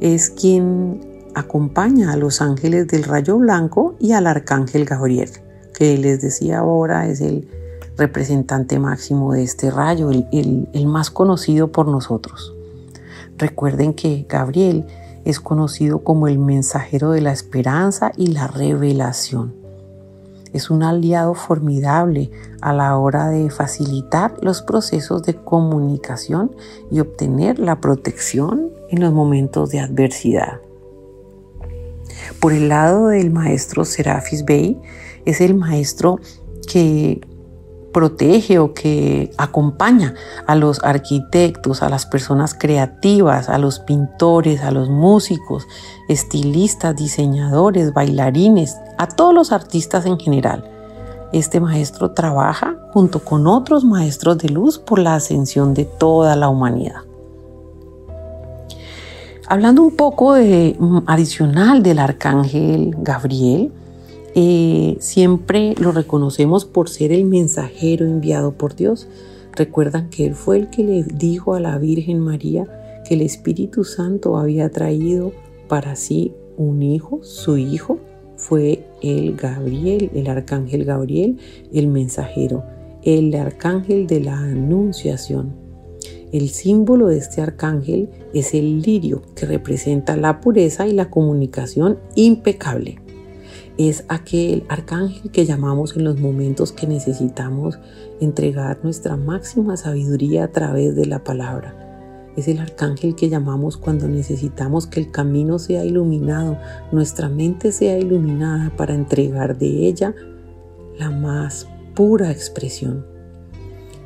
es 0.02 0.30
quien 0.30 1.30
acompaña 1.36 2.12
a 2.12 2.18
los 2.18 2.42
ángeles 2.42 2.88
del 2.88 3.04
rayo 3.04 3.38
blanco 3.38 3.96
y 4.00 4.12
al 4.14 4.28
arcángel 4.28 4.86
Gabriel, 4.86 5.30
que 5.74 5.98
les 5.98 6.22
decía 6.22 6.60
ahora 6.60 7.08
es 7.08 7.22
el 7.22 7.48
representante 7.98 8.80
máximo 8.80 9.34
de 9.34 9.44
este 9.44 9.72
rayo, 9.72 10.10
el, 10.10 10.68
el 10.74 10.88
más 10.88 11.10
conocido 11.12 11.72
por 11.72 11.88
nosotros. 11.88 12.54
Recuerden 13.38 13.94
que 13.94 14.26
Gabriel 14.28 14.86
es 15.26 15.40
conocido 15.40 16.04
como 16.04 16.28
el 16.28 16.40
mensajero 16.40 17.12
de 17.12 17.22
la 17.22 17.32
esperanza 17.32 18.12
y 18.18 18.28
la 18.28 18.48
revelación. 18.48 19.56
Es 20.54 20.70
un 20.70 20.84
aliado 20.84 21.34
formidable 21.34 22.30
a 22.62 22.74
la 22.74 22.98
hora 22.98 23.30
de 23.30 23.50
facilitar 23.50 24.34
los 24.42 24.62
procesos 24.62 25.24
de 25.24 25.36
comunicación 25.36 26.56
y 26.92 27.00
obtener 27.00 27.58
la 27.60 27.80
protección 27.80 28.70
en 28.90 29.00
los 29.00 29.14
momentos 29.14 29.70
de 29.70 29.80
adversidad. 29.80 30.60
Por 32.40 32.54
el 32.54 32.70
lado 32.70 33.08
del 33.08 33.32
maestro 33.32 33.86
Serafis 33.86 34.44
Bey, 34.44 34.80
es 35.26 35.42
el 35.42 35.56
maestro 35.56 36.20
que 36.68 37.22
protege 37.92 38.60
o 38.60 38.74
que 38.74 39.32
acompaña 39.38 40.14
a 40.48 40.56
los 40.56 40.84
arquitectos, 40.84 41.82
a 41.82 41.90
las 41.90 42.06
personas 42.06 42.54
creativas, 42.54 43.50
a 43.50 43.58
los 43.58 43.80
pintores, 43.80 44.62
a 44.62 44.72
los 44.72 44.90
músicos, 44.90 45.68
estilistas, 46.08 46.96
diseñadores, 46.96 47.94
bailarines, 47.94 48.78
a 48.98 49.08
todos 49.08 49.34
los 49.34 49.52
artistas 49.52 50.06
en 50.06 50.20
general. 50.20 50.70
Este 51.34 51.60
maestro 51.60 52.12
trabaja 52.12 52.76
junto 52.92 53.20
con 53.20 53.48
otros 53.48 53.86
maestros 53.86 54.38
de 54.38 54.50
luz 54.50 54.80
por 54.80 55.00
la 55.00 55.16
ascensión 55.16 55.74
de 55.74 55.86
toda 55.86 56.36
la 56.36 56.50
humanidad. 56.50 57.02
Hablando 59.48 59.82
un 59.82 59.96
poco 59.96 60.34
de, 60.34 60.76
mm, 60.80 61.00
adicional 61.08 61.84
del 61.84 62.00
arcángel 62.00 62.96
Gabriel, 62.98 63.72
eh, 64.34 64.98
siempre 65.00 65.76
lo 65.80 65.92
reconocemos 65.92 66.66
por 66.66 66.90
ser 66.90 67.12
el 67.12 67.26
mensajero 67.26 68.06
enviado 68.06 68.54
por 68.54 68.76
Dios. 68.76 69.08
Recuerdan 69.54 70.10
que 70.10 70.26
Él 70.26 70.36
fue 70.36 70.58
el 70.58 70.70
que 70.70 70.84
le 70.84 71.04
dijo 71.04 71.56
a 71.56 71.60
la 71.60 71.78
Virgen 71.78 72.20
María 72.20 73.02
que 73.06 73.16
el 73.16 73.22
Espíritu 73.22 73.84
Santo 73.84 74.38
había 74.38 74.70
traído 74.70 75.34
para 75.68 75.96
sí 75.96 76.34
un 76.58 76.82
hijo, 76.82 77.20
su 77.24 77.58
hijo 77.58 78.00
fue 78.38 78.88
el 79.02 79.36
Gabriel, 79.36 80.10
el 80.16 80.28
arcángel 80.28 80.86
Gabriel, 80.86 81.38
el 81.72 81.88
mensajero, 81.88 82.64
el 83.04 83.34
arcángel 83.36 84.08
de 84.08 84.22
la 84.22 84.38
anunciación. 84.40 85.54
El 86.32 86.50
símbolo 86.50 87.08
de 87.08 87.18
este 87.18 87.42
arcángel 87.42 88.10
es 88.34 88.54
el 88.54 88.82
lirio, 88.82 89.22
que 89.36 89.46
representa 89.46 90.16
la 90.16 90.40
pureza 90.40 90.88
y 90.88 90.94
la 90.94 91.10
comunicación 91.10 92.00
impecable. 92.16 93.00
Es 93.84 94.06
aquel 94.10 94.64
arcángel 94.70 95.32
que 95.32 95.44
llamamos 95.44 95.98
en 95.98 96.04
los 96.04 96.20
momentos 96.20 96.72
que 96.72 96.86
necesitamos 96.86 97.80
entregar 98.20 98.78
nuestra 98.84 99.18
máxima 99.18 99.76
sabiduría 99.76 100.44
a 100.44 100.48
través 100.50 100.96
de 100.96 101.08
la 101.08 101.24
palabra. 101.24 102.30
Es 102.38 102.48
el 102.48 102.60
arcángel 102.60 103.16
que 103.16 103.28
llamamos 103.28 103.78
cuando 103.78 104.08
necesitamos 104.08 104.86
que 104.86 105.00
el 105.00 105.10
camino 105.10 105.58
sea 105.58 105.84
iluminado, 105.84 106.60
nuestra 106.92 107.28
mente 107.28 107.72
sea 107.72 107.98
iluminada 107.98 108.72
para 108.78 108.94
entregar 108.94 109.58
de 109.58 109.88
ella 109.88 110.14
la 111.00 111.10
más 111.10 111.68
pura 111.96 112.30
expresión. 112.30 113.04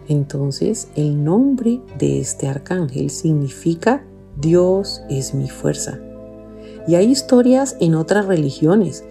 Entonces 0.07 0.87
el 0.95 1.21
nombre 1.21 1.81
de 1.99 2.21
este 2.21 2.47
arcángel 2.47 3.09
significa 3.09 4.05
Dios 4.37 5.01
es 5.09 5.33
mi 5.33 5.49
fuerza. 5.49 5.99
Y 6.87 6.95
hay 6.95 7.11
historias 7.11 7.75
en 7.81 7.95
otras 7.95 8.25
religiones, 8.25 9.03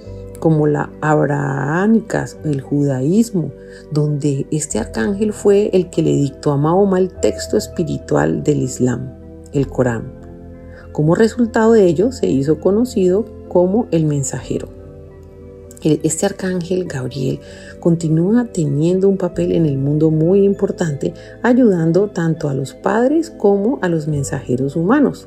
como 0.44 0.66
la 0.66 0.90
abrahámica, 1.00 2.26
el 2.44 2.60
judaísmo, 2.60 3.50
donde 3.90 4.46
este 4.50 4.78
arcángel 4.78 5.32
fue 5.32 5.70
el 5.72 5.88
que 5.88 6.02
le 6.02 6.12
dictó 6.12 6.52
a 6.52 6.58
Mahoma 6.58 6.98
el 6.98 7.08
texto 7.08 7.56
espiritual 7.56 8.42
del 8.42 8.58
Islam, 8.58 9.14
el 9.54 9.66
Corán. 9.68 10.12
Como 10.92 11.14
resultado 11.14 11.72
de 11.72 11.86
ello 11.86 12.12
se 12.12 12.26
hizo 12.26 12.60
conocido 12.60 13.24
como 13.48 13.86
el 13.90 14.04
mensajero 14.04 14.68
este 15.84 16.26
arcángel 16.26 16.84
Gabriel 16.84 17.40
continúa 17.80 18.46
teniendo 18.52 19.08
un 19.08 19.16
papel 19.16 19.52
en 19.52 19.64
el 19.64 19.78
mundo 19.78 20.10
muy 20.10 20.44
importante, 20.44 21.14
ayudando 21.42 22.08
tanto 22.08 22.50
a 22.50 22.54
los 22.54 22.74
padres 22.74 23.30
como 23.30 23.78
a 23.80 23.88
los 23.88 24.08
mensajeros 24.08 24.76
humanos. 24.76 25.26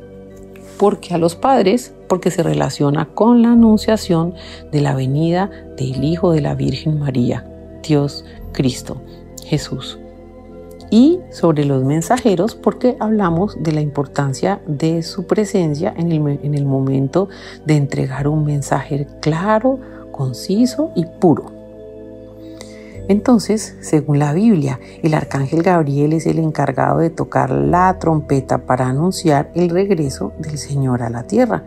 ¿Por 0.78 1.00
qué 1.00 1.16
a 1.16 1.18
los 1.18 1.36
padres? 1.36 1.94
Porque 2.08 2.32
se 2.32 2.44
relaciona 2.44 3.10
con 3.14 3.42
la 3.42 3.52
anunciación 3.52 4.34
de 4.72 4.82
la 4.82 4.96
venida 4.96 5.50
del 5.78 6.04
Hijo 6.04 6.32
de 6.32 6.42
la 6.42 6.56
Virgen 6.56 7.00
María, 7.00 7.46
Dios 7.84 8.26
Cristo, 8.54 9.02
Jesús. 9.46 10.00
Y 10.90 11.20
sobre 11.32 11.66
los 11.66 11.84
mensajeros, 11.84 12.56
porque 12.56 12.96
hablamos 13.00 13.62
de 13.62 13.74
la 13.74 13.82
importancia 13.82 14.62
de 14.68 15.04
su 15.04 15.28
presencia 15.28 15.94
en 15.98 16.12
el, 16.12 16.40
en 16.44 16.56
el 16.56 16.66
momento 16.66 17.28
de 17.66 17.76
entregar 17.76 18.28
un 18.28 18.46
mensaje 18.46 19.06
claro, 19.22 19.80
conciso 20.12 20.92
y 20.96 21.06
puro. 21.20 21.58
Entonces, 23.10 23.78
según 23.80 24.20
la 24.20 24.34
Biblia, 24.34 24.80
el 25.02 25.14
arcángel 25.14 25.64
Gabriel 25.64 26.14
es 26.14 26.26
el 26.26 26.40
encargado 26.40 27.00
de 27.00 27.10
tocar 27.10 27.52
la 27.52 27.98
trompeta 28.00 28.66
para 28.66 28.88
anunciar 28.88 29.50
el 29.56 29.70
regreso 29.70 30.34
del 30.40 30.58
Señor 30.58 31.04
a 31.04 31.10
la 31.10 31.24
tierra. 31.24 31.64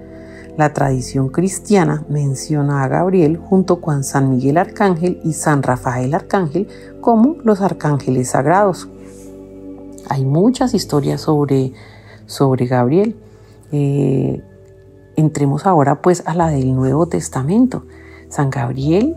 La 0.57 0.72
tradición 0.72 1.28
cristiana 1.28 2.05
menciona 2.09 2.84
a 2.84 2.88
Gabriel 2.88 3.36
junto 3.38 3.80
con 3.80 4.05
San 4.05 4.30
Miguel 4.30 4.59
Arcángel 4.59 5.20
y 5.24 5.32
San 5.32 5.62
Rafael 5.62 6.14
Arcángel 6.14 6.68
como 7.01 7.36
los 7.44 7.61
arcángeles 7.61 8.30
sagrados. 8.30 8.88
Hay 10.09 10.24
muchas 10.24 10.74
historias 10.74 11.20
sobre, 11.20 11.72
sobre 12.26 12.66
Gabriel. 12.66 13.16
Eh, 13.70 14.42
entremos 15.16 15.66
ahora 15.66 16.03
pues 16.03 16.22
a 16.26 16.34
la 16.34 16.48
del 16.48 16.74
Nuevo 16.74 17.07
Testamento. 17.07 17.84
San 18.28 18.51
Gabriel, 18.51 19.16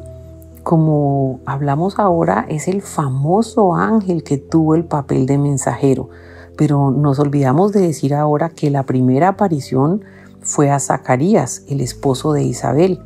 como 0.61 1.39
hablamos 1.45 1.97
ahora, 1.99 2.45
es 2.47 2.67
el 2.67 2.81
famoso 2.81 3.75
ángel 3.75 4.23
que 4.23 4.38
tuvo 4.38 4.75
el 4.75 4.86
papel 4.86 5.25
de 5.25 5.38
mensajero, 5.38 6.09
pero 6.57 6.91
nos 6.91 7.19
olvidamos 7.19 7.73
de 7.73 7.81
decir 7.81 8.13
ahora 8.13 8.49
que 8.49 8.69
la 8.69 8.84
primera 8.84 9.29
aparición 9.29 10.03
fue 10.43 10.69
a 10.69 10.79
Zacarías, 10.79 11.63
el 11.67 11.81
esposo 11.81 12.33
de 12.33 12.43
Isabel, 12.43 12.99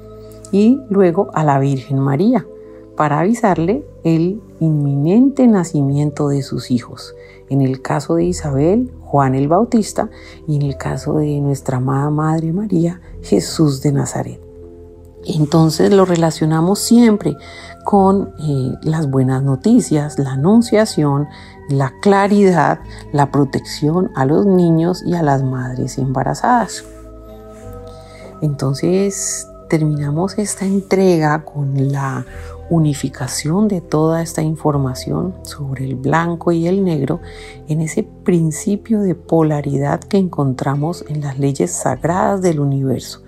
y 0.52 0.80
luego 0.90 1.30
a 1.34 1.44
la 1.44 1.60
Virgen 1.60 2.00
María, 2.00 2.46
para 2.96 3.20
avisarle 3.20 3.86
el 4.04 4.42
inminente 4.60 5.48
nacimiento 5.48 6.30
de 6.30 6.42
sus 6.42 6.72
hijos. 6.72 7.16
En 7.50 7.62
el 7.62 7.82
caso 7.82 8.16
de 8.16 8.26
Isabel, 8.26 8.92
Juan 9.02 9.36
el 9.36 9.48
Bautista, 9.48 10.10
y 10.48 10.56
en 10.56 10.64
el 10.64 10.78
caso 10.78 11.18
de 11.18 11.40
nuestra 11.40 11.78
amada 11.78 12.10
Madre 12.10 12.52
María, 12.52 13.02
Jesús 13.22 13.82
de 13.82 13.92
Nazaret. 13.94 14.42
Entonces 15.26 15.92
lo 15.92 16.06
relacionamos 16.06 16.80
siempre 16.80 17.36
con 17.84 18.34
eh, 18.40 18.74
las 18.82 19.10
buenas 19.10 19.44
noticias, 19.44 20.20
la 20.20 20.34
anunciación, 20.34 21.28
la 21.70 21.94
claridad, 22.02 22.80
la 23.12 23.32
protección 23.32 24.12
a 24.16 24.26
los 24.26 24.46
niños 24.46 25.04
y 25.06 25.16
a 25.16 25.24
las 25.24 25.44
madres 25.44 25.98
embarazadas. 25.98 26.84
Entonces 28.42 29.48
terminamos 29.70 30.38
esta 30.38 30.66
entrega 30.66 31.44
con 31.44 31.92
la 31.92 32.26
unificación 32.70 33.68
de 33.68 33.82
toda 33.82 34.22
esta 34.22 34.42
información 34.42 35.34
sobre 35.44 35.86
el 35.86 35.96
blanco 35.96 36.52
y 36.52 36.68
el 36.68 36.84
negro 36.84 37.22
en 37.68 37.82
ese 37.82 38.04
principio 38.04 39.02
de 39.02 39.16
polaridad 39.16 40.02
que 40.02 40.18
encontramos 40.18 41.06
en 41.08 41.22
las 41.22 41.40
leyes 41.40 41.72
sagradas 41.72 42.42
del 42.42 42.60
universo, 42.60 43.24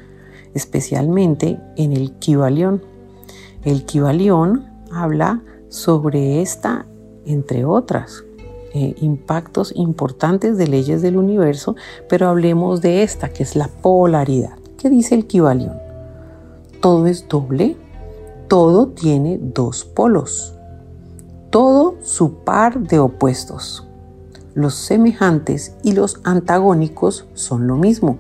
especialmente 0.54 1.60
en 1.78 1.94
el 1.94 2.14
Kibalión. 2.20 2.84
El 3.64 3.86
Kibalión 3.86 4.66
habla 4.92 5.42
sobre 5.70 6.42
esta, 6.42 6.86
entre 7.26 7.64
otras, 7.66 8.24
eh, 8.74 8.96
impactos 9.02 9.72
importantes 9.76 10.58
de 10.58 10.68
leyes 10.68 11.02
del 11.02 11.18
universo, 11.18 11.76
pero 12.08 12.28
hablemos 12.28 12.82
de 12.82 13.04
esta, 13.04 13.30
que 13.30 13.44
es 13.44 13.56
la 13.56 13.68
polaridad. 13.68 14.59
¿Qué 14.80 14.90
dice 14.90 15.14
el 15.14 15.28
Kibalión? 15.28 15.78
Todo 16.82 17.06
es 17.06 17.28
doble 17.28 17.78
todo 18.50 18.88
tiene 18.88 19.38
dos 19.40 19.86
polos, 19.86 20.56
todo 21.52 21.98
su 22.02 22.44
par 22.44 22.80
de 22.80 22.98
opuestos. 22.98 23.88
Los 24.56 24.74
semejantes 24.74 25.76
y 25.84 25.92
los 25.92 26.20
antagónicos 26.24 27.28
son 27.36 27.68
lo 27.68 27.76
mismo. 27.76 28.18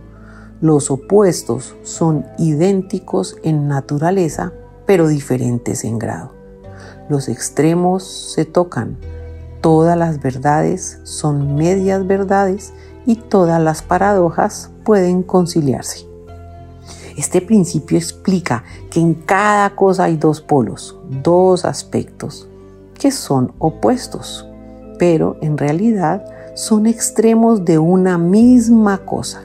Los 0.61 0.91
opuestos 0.91 1.75
son 1.81 2.27
idénticos 2.37 3.37
en 3.41 3.67
naturaleza, 3.67 4.53
pero 4.85 5.07
diferentes 5.07 5.83
en 5.83 5.97
grado. 5.97 6.31
Los 7.09 7.27
extremos 7.27 8.03
se 8.03 8.45
tocan. 8.45 8.95
Todas 9.61 9.97
las 9.97 10.21
verdades 10.21 10.99
son 11.05 11.55
medias 11.55 12.05
verdades 12.05 12.71
y 13.07 13.15
todas 13.15 13.59
las 13.59 13.81
paradojas 13.81 14.69
pueden 14.85 15.23
conciliarse. 15.23 16.08
Este 17.19 17.41
principio 17.41 17.97
explica 17.97 18.63
que 18.89 19.01
en 19.01 19.13
cada 19.13 19.75
cosa 19.75 20.05
hay 20.05 20.15
dos 20.15 20.39
polos, 20.39 20.97
dos 21.21 21.65
aspectos, 21.65 22.47
que 22.97 23.11
son 23.11 23.51
opuestos, 23.59 24.47
pero 24.97 25.35
en 25.41 25.57
realidad 25.57 26.23
son 26.55 26.85
extremos 26.85 27.65
de 27.65 27.77
una 27.77 28.17
misma 28.17 28.99
cosa, 28.99 29.41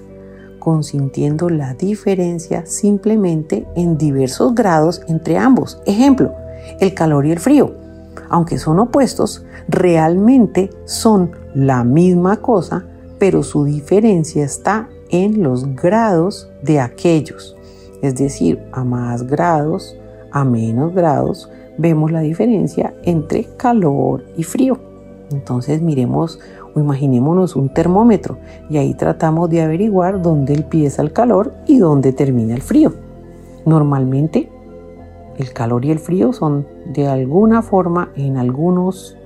consintiendo 0.61 1.51
la 1.51 1.75
diferencia 1.75 2.65
simplemente 2.65 3.67
en 3.75 3.99
diversos 3.99 4.55
grados 4.55 5.03
entre 5.09 5.37
ambos. 5.37 5.83
Ejemplo, 5.85 6.33
el 6.79 6.95
calor 6.95 7.27
y 7.27 7.33
el 7.33 7.41
frío. 7.41 7.75
Aunque 8.29 8.57
son 8.57 8.79
opuestos, 8.79 9.45
realmente 9.67 10.71
son 10.85 11.33
la 11.57 11.83
misma 11.83 12.37
cosa, 12.37 12.85
pero 13.19 13.43
su 13.43 13.65
diferencia 13.65 14.45
está 14.45 14.89
en 15.11 15.43
los 15.43 15.75
grados 15.75 16.49
de 16.63 16.79
aquellos 16.79 17.54
es 18.05 18.15
decir, 18.17 18.63
a 18.73 18.85
más 18.85 19.27
grados, 19.27 19.97
a 20.31 20.45
menos 20.45 20.95
grados, 20.95 21.51
vemos 21.79 22.13
la 22.13 22.21
diferencia 22.21 22.95
entre 23.03 23.45
calor 23.57 24.25
y 24.37 24.43
frío. 24.43 24.79
Entonces 25.31 25.81
miremos 25.81 26.39
o 26.75 26.81
imaginémonos 26.81 27.57
un 27.57 27.73
termómetro 27.73 28.39
y 28.69 28.77
ahí 28.77 28.95
tratamos 28.95 29.49
de 29.49 29.63
averiguar 29.63 30.21
dónde 30.21 30.55
empieza 30.55 31.03
el 31.03 31.13
calor 31.13 31.55
y 31.67 31.79
dónde 31.79 32.13
termina 32.13 32.55
el 32.55 32.63
frío. 32.63 32.93
Normalmente 33.65 34.51
el 35.39 35.53
calor 35.53 35.85
y 35.85 35.91
el 35.91 35.99
frío 35.99 36.33
son 36.33 36.67
de 36.93 37.09
alguna 37.09 37.63
forma 37.63 38.11
en 38.17 38.37
algunos 38.37 39.17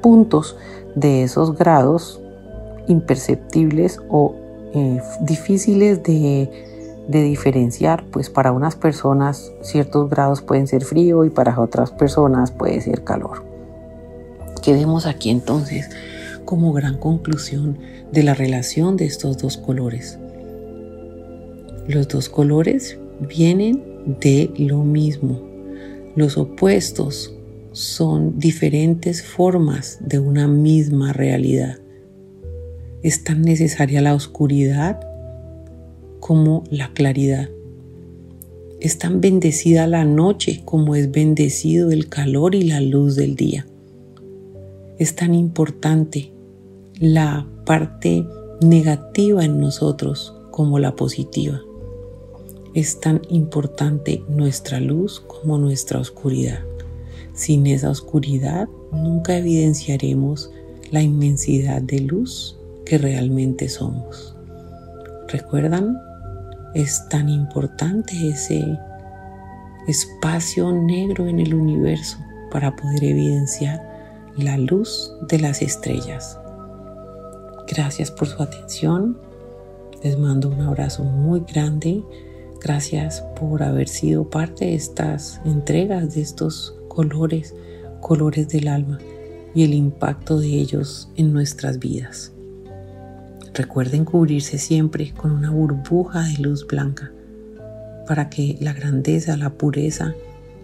puntos 0.00 0.56
de 0.94 1.22
esos 1.22 1.56
grados 1.56 2.22
imperceptibles 2.88 4.00
o 4.08 4.34
eh, 4.74 5.00
difíciles 5.20 6.02
de 6.02 6.71
de 7.08 7.22
diferenciar, 7.22 8.04
pues 8.10 8.30
para 8.30 8.52
unas 8.52 8.76
personas 8.76 9.52
ciertos 9.62 10.08
grados 10.08 10.42
pueden 10.42 10.66
ser 10.66 10.84
frío 10.84 11.24
y 11.24 11.30
para 11.30 11.58
otras 11.60 11.90
personas 11.90 12.50
puede 12.50 12.80
ser 12.80 13.04
calor. 13.04 13.44
Quedemos 14.62 15.06
aquí 15.06 15.30
entonces 15.30 15.90
como 16.44 16.72
gran 16.72 16.98
conclusión 16.98 17.78
de 18.12 18.22
la 18.22 18.34
relación 18.34 18.96
de 18.96 19.06
estos 19.06 19.38
dos 19.38 19.56
colores. 19.56 20.18
Los 21.88 22.08
dos 22.08 22.28
colores 22.28 22.98
vienen 23.20 23.82
de 24.20 24.50
lo 24.56 24.84
mismo. 24.84 25.40
Los 26.14 26.36
opuestos 26.36 27.34
son 27.72 28.38
diferentes 28.38 29.22
formas 29.22 29.98
de 30.00 30.18
una 30.18 30.46
misma 30.46 31.12
realidad. 31.12 31.78
Es 33.02 33.24
tan 33.24 33.42
necesaria 33.42 34.00
la 34.00 34.14
oscuridad 34.14 35.00
como 36.22 36.62
la 36.70 36.92
claridad. 36.94 37.50
Es 38.78 38.96
tan 38.98 39.20
bendecida 39.20 39.88
la 39.88 40.04
noche 40.04 40.62
como 40.64 40.94
es 40.94 41.10
bendecido 41.10 41.90
el 41.90 42.08
calor 42.08 42.54
y 42.54 42.62
la 42.62 42.80
luz 42.80 43.16
del 43.16 43.34
día. 43.34 43.66
Es 45.00 45.16
tan 45.16 45.34
importante 45.34 46.30
la 47.00 47.48
parte 47.66 48.24
negativa 48.60 49.44
en 49.44 49.58
nosotros 49.58 50.32
como 50.52 50.78
la 50.78 50.94
positiva. 50.94 51.60
Es 52.72 53.00
tan 53.00 53.22
importante 53.28 54.22
nuestra 54.28 54.78
luz 54.78 55.18
como 55.18 55.58
nuestra 55.58 55.98
oscuridad. 55.98 56.60
Sin 57.34 57.66
esa 57.66 57.90
oscuridad 57.90 58.68
nunca 58.92 59.36
evidenciaremos 59.36 60.52
la 60.92 61.02
inmensidad 61.02 61.82
de 61.82 61.98
luz 61.98 62.56
que 62.86 62.96
realmente 62.96 63.68
somos. 63.68 64.36
¿Recuerdan 65.26 65.96
es 66.74 67.08
tan 67.08 67.28
importante 67.28 68.28
ese 68.28 68.78
espacio 69.86 70.72
negro 70.72 71.26
en 71.26 71.40
el 71.40 71.54
universo 71.54 72.18
para 72.50 72.74
poder 72.76 73.04
evidenciar 73.04 73.80
la 74.36 74.56
luz 74.56 75.12
de 75.28 75.38
las 75.38 75.62
estrellas. 75.62 76.38
Gracias 77.68 78.10
por 78.10 78.28
su 78.28 78.42
atención. 78.42 79.18
Les 80.02 80.18
mando 80.18 80.48
un 80.48 80.60
abrazo 80.60 81.04
muy 81.04 81.40
grande. 81.40 82.02
Gracias 82.60 83.22
por 83.38 83.62
haber 83.62 83.88
sido 83.88 84.28
parte 84.28 84.66
de 84.66 84.74
estas 84.74 85.40
entregas 85.44 86.14
de 86.14 86.22
estos 86.22 86.74
colores, 86.88 87.54
colores 88.00 88.48
del 88.48 88.68
alma 88.68 88.98
y 89.54 89.64
el 89.64 89.74
impacto 89.74 90.38
de 90.38 90.48
ellos 90.48 91.10
en 91.16 91.32
nuestras 91.32 91.78
vidas. 91.78 92.31
Recuerden 93.54 94.04
cubrirse 94.04 94.58
siempre 94.58 95.12
con 95.12 95.30
una 95.32 95.50
burbuja 95.50 96.22
de 96.22 96.38
luz 96.38 96.66
blanca 96.66 97.12
para 98.06 98.28
que 98.28 98.56
la 98.60 98.72
grandeza, 98.72 99.36
la 99.36 99.50
pureza 99.50 100.14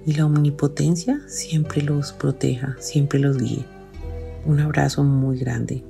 y 0.06 0.14
la 0.14 0.26
omnipotencia 0.26 1.20
siempre 1.26 1.82
los 1.82 2.12
proteja, 2.12 2.76
siempre 2.78 3.18
los 3.18 3.38
guíe. 3.38 3.64
Un 4.46 4.60
abrazo 4.60 5.04
muy 5.04 5.38
grande. 5.38 5.84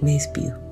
Me 0.00 0.12
despido. 0.12 0.66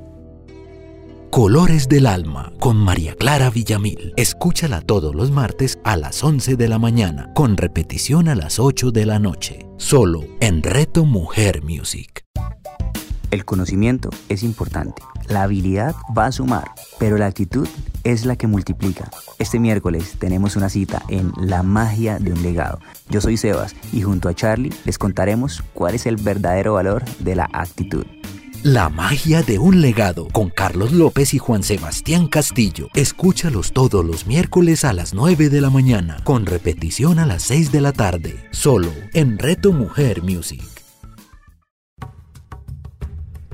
Colores 1.30 1.88
del 1.88 2.06
Alma 2.06 2.52
con 2.60 2.76
María 2.76 3.16
Clara 3.16 3.50
Villamil. 3.50 4.12
Escúchala 4.16 4.80
todos 4.80 5.14
los 5.14 5.32
martes 5.32 5.80
a 5.82 5.96
las 5.96 6.22
11 6.22 6.54
de 6.54 6.68
la 6.68 6.78
mañana, 6.78 7.32
con 7.34 7.56
repetición 7.56 8.28
a 8.28 8.36
las 8.36 8.60
8 8.60 8.92
de 8.92 9.06
la 9.06 9.18
noche, 9.18 9.66
solo 9.76 10.22
en 10.40 10.62
Reto 10.62 11.04
Mujer 11.04 11.62
Music. 11.64 12.23
El 13.30 13.44
conocimiento 13.44 14.10
es 14.28 14.42
importante, 14.42 15.02
la 15.28 15.42
habilidad 15.42 15.94
va 16.16 16.26
a 16.26 16.32
sumar, 16.32 16.72
pero 16.98 17.18
la 17.18 17.26
actitud 17.26 17.68
es 18.04 18.24
la 18.26 18.36
que 18.36 18.46
multiplica. 18.46 19.10
Este 19.38 19.58
miércoles 19.58 20.16
tenemos 20.18 20.56
una 20.56 20.68
cita 20.68 21.02
en 21.08 21.32
La 21.36 21.62
magia 21.62 22.18
de 22.18 22.32
un 22.32 22.42
legado. 22.42 22.78
Yo 23.08 23.20
soy 23.20 23.36
Sebas 23.36 23.74
y 23.92 24.02
junto 24.02 24.28
a 24.28 24.34
Charlie 24.34 24.72
les 24.84 24.98
contaremos 24.98 25.62
cuál 25.72 25.94
es 25.94 26.06
el 26.06 26.16
verdadero 26.16 26.74
valor 26.74 27.04
de 27.18 27.34
la 27.34 27.48
actitud. 27.52 28.06
La 28.62 28.88
magia 28.88 29.42
de 29.42 29.58
un 29.58 29.82
legado 29.82 30.26
con 30.28 30.48
Carlos 30.48 30.92
López 30.92 31.34
y 31.34 31.38
Juan 31.38 31.62
Sebastián 31.62 32.28
Castillo. 32.28 32.88
Escúchalos 32.94 33.74
todos 33.74 34.02
los 34.02 34.26
miércoles 34.26 34.86
a 34.86 34.94
las 34.94 35.12
9 35.12 35.50
de 35.50 35.60
la 35.60 35.68
mañana, 35.68 36.16
con 36.24 36.46
repetición 36.46 37.18
a 37.18 37.26
las 37.26 37.42
6 37.42 37.72
de 37.72 37.80
la 37.82 37.92
tarde, 37.92 38.48
solo 38.52 38.90
en 39.12 39.38
Reto 39.38 39.72
Mujer 39.72 40.22
Music. 40.22 40.73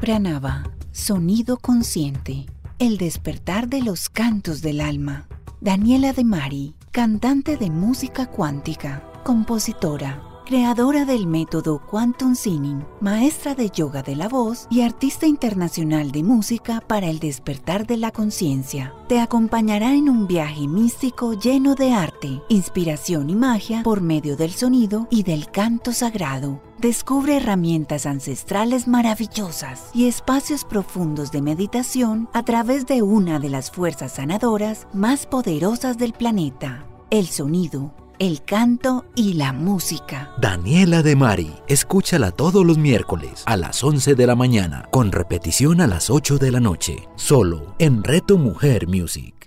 Pranava, 0.01 0.65
sonido 0.93 1.59
consciente, 1.59 2.47
el 2.79 2.97
despertar 2.97 3.69
de 3.69 3.83
los 3.83 4.09
cantos 4.09 4.63
del 4.63 4.81
alma. 4.81 5.29
Daniela 5.61 6.15
De 6.15 6.25
Mari, 6.25 6.75
cantante 6.91 7.59
de 7.59 7.69
música 7.69 8.25
cuántica, 8.25 9.05
compositora 9.25 10.30
creadora 10.51 11.05
del 11.05 11.29
método 11.29 11.81
Quantum 11.89 12.35
Singing, 12.35 12.85
maestra 13.01 13.55
de 13.55 13.71
yoga 13.71 14.03
de 14.03 14.17
la 14.17 14.29
voz 14.29 14.67
y 14.69 14.81
artista 14.81 15.29
internacional 15.29 16.11
de 16.11 16.25
música 16.25 16.83
para 16.85 17.07
el 17.07 17.21
despertar 17.21 17.87
de 17.87 17.97
la 17.97 18.11
conciencia. 18.11 18.93
Te 19.07 19.21
acompañará 19.21 19.95
en 19.95 20.09
un 20.09 20.27
viaje 20.27 20.67
místico 20.67 21.35
lleno 21.35 21.77
de 21.77 21.93
arte, 21.93 22.43
inspiración 22.49 23.31
y 23.31 23.37
magia 23.37 23.85
por 23.85 24.01
medio 24.01 24.37
del 24.37 24.51
sonido 24.51 25.07
y 25.09 25.23
del 25.23 25.53
canto 25.53 25.93
sagrado. 25.93 26.61
Descubre 26.79 27.37
herramientas 27.37 28.05
ancestrales 28.05 28.89
maravillosas 28.89 29.91
y 29.95 30.09
espacios 30.09 30.65
profundos 30.65 31.31
de 31.31 31.43
meditación 31.43 32.29
a 32.33 32.43
través 32.43 32.87
de 32.87 33.03
una 33.03 33.39
de 33.39 33.51
las 33.51 33.71
fuerzas 33.71 34.15
sanadoras 34.15 34.89
más 34.93 35.27
poderosas 35.27 35.97
del 35.97 36.13
planeta, 36.13 36.87
el 37.11 37.29
sonido 37.29 37.95
el 38.21 38.43
canto 38.43 39.07
y 39.17 39.33
la 39.33 39.55
música. 39.55 40.31
Daniela 40.37 41.03
de 41.03 41.17
Mari, 41.17 41.55
escúchala 41.69 42.31
todos 42.31 42.67
los 42.67 42.77
miércoles 42.77 43.43
a 43.47 43.57
las 43.57 43.83
11 43.83 44.15
de 44.15 44.27
la 44.27 44.37
mañana, 44.37 44.87
con 44.91 45.11
repetición 45.11 45.81
a 45.81 45.87
las 45.87 46.11
8 46.11 46.37
de 46.37 46.53
la 46.53 46.61
noche, 46.61 47.09
solo 47.17 47.75
en 47.79 48.05
Reto 48.05 48.37
Mujer 48.37 48.87
Music. 48.89 49.40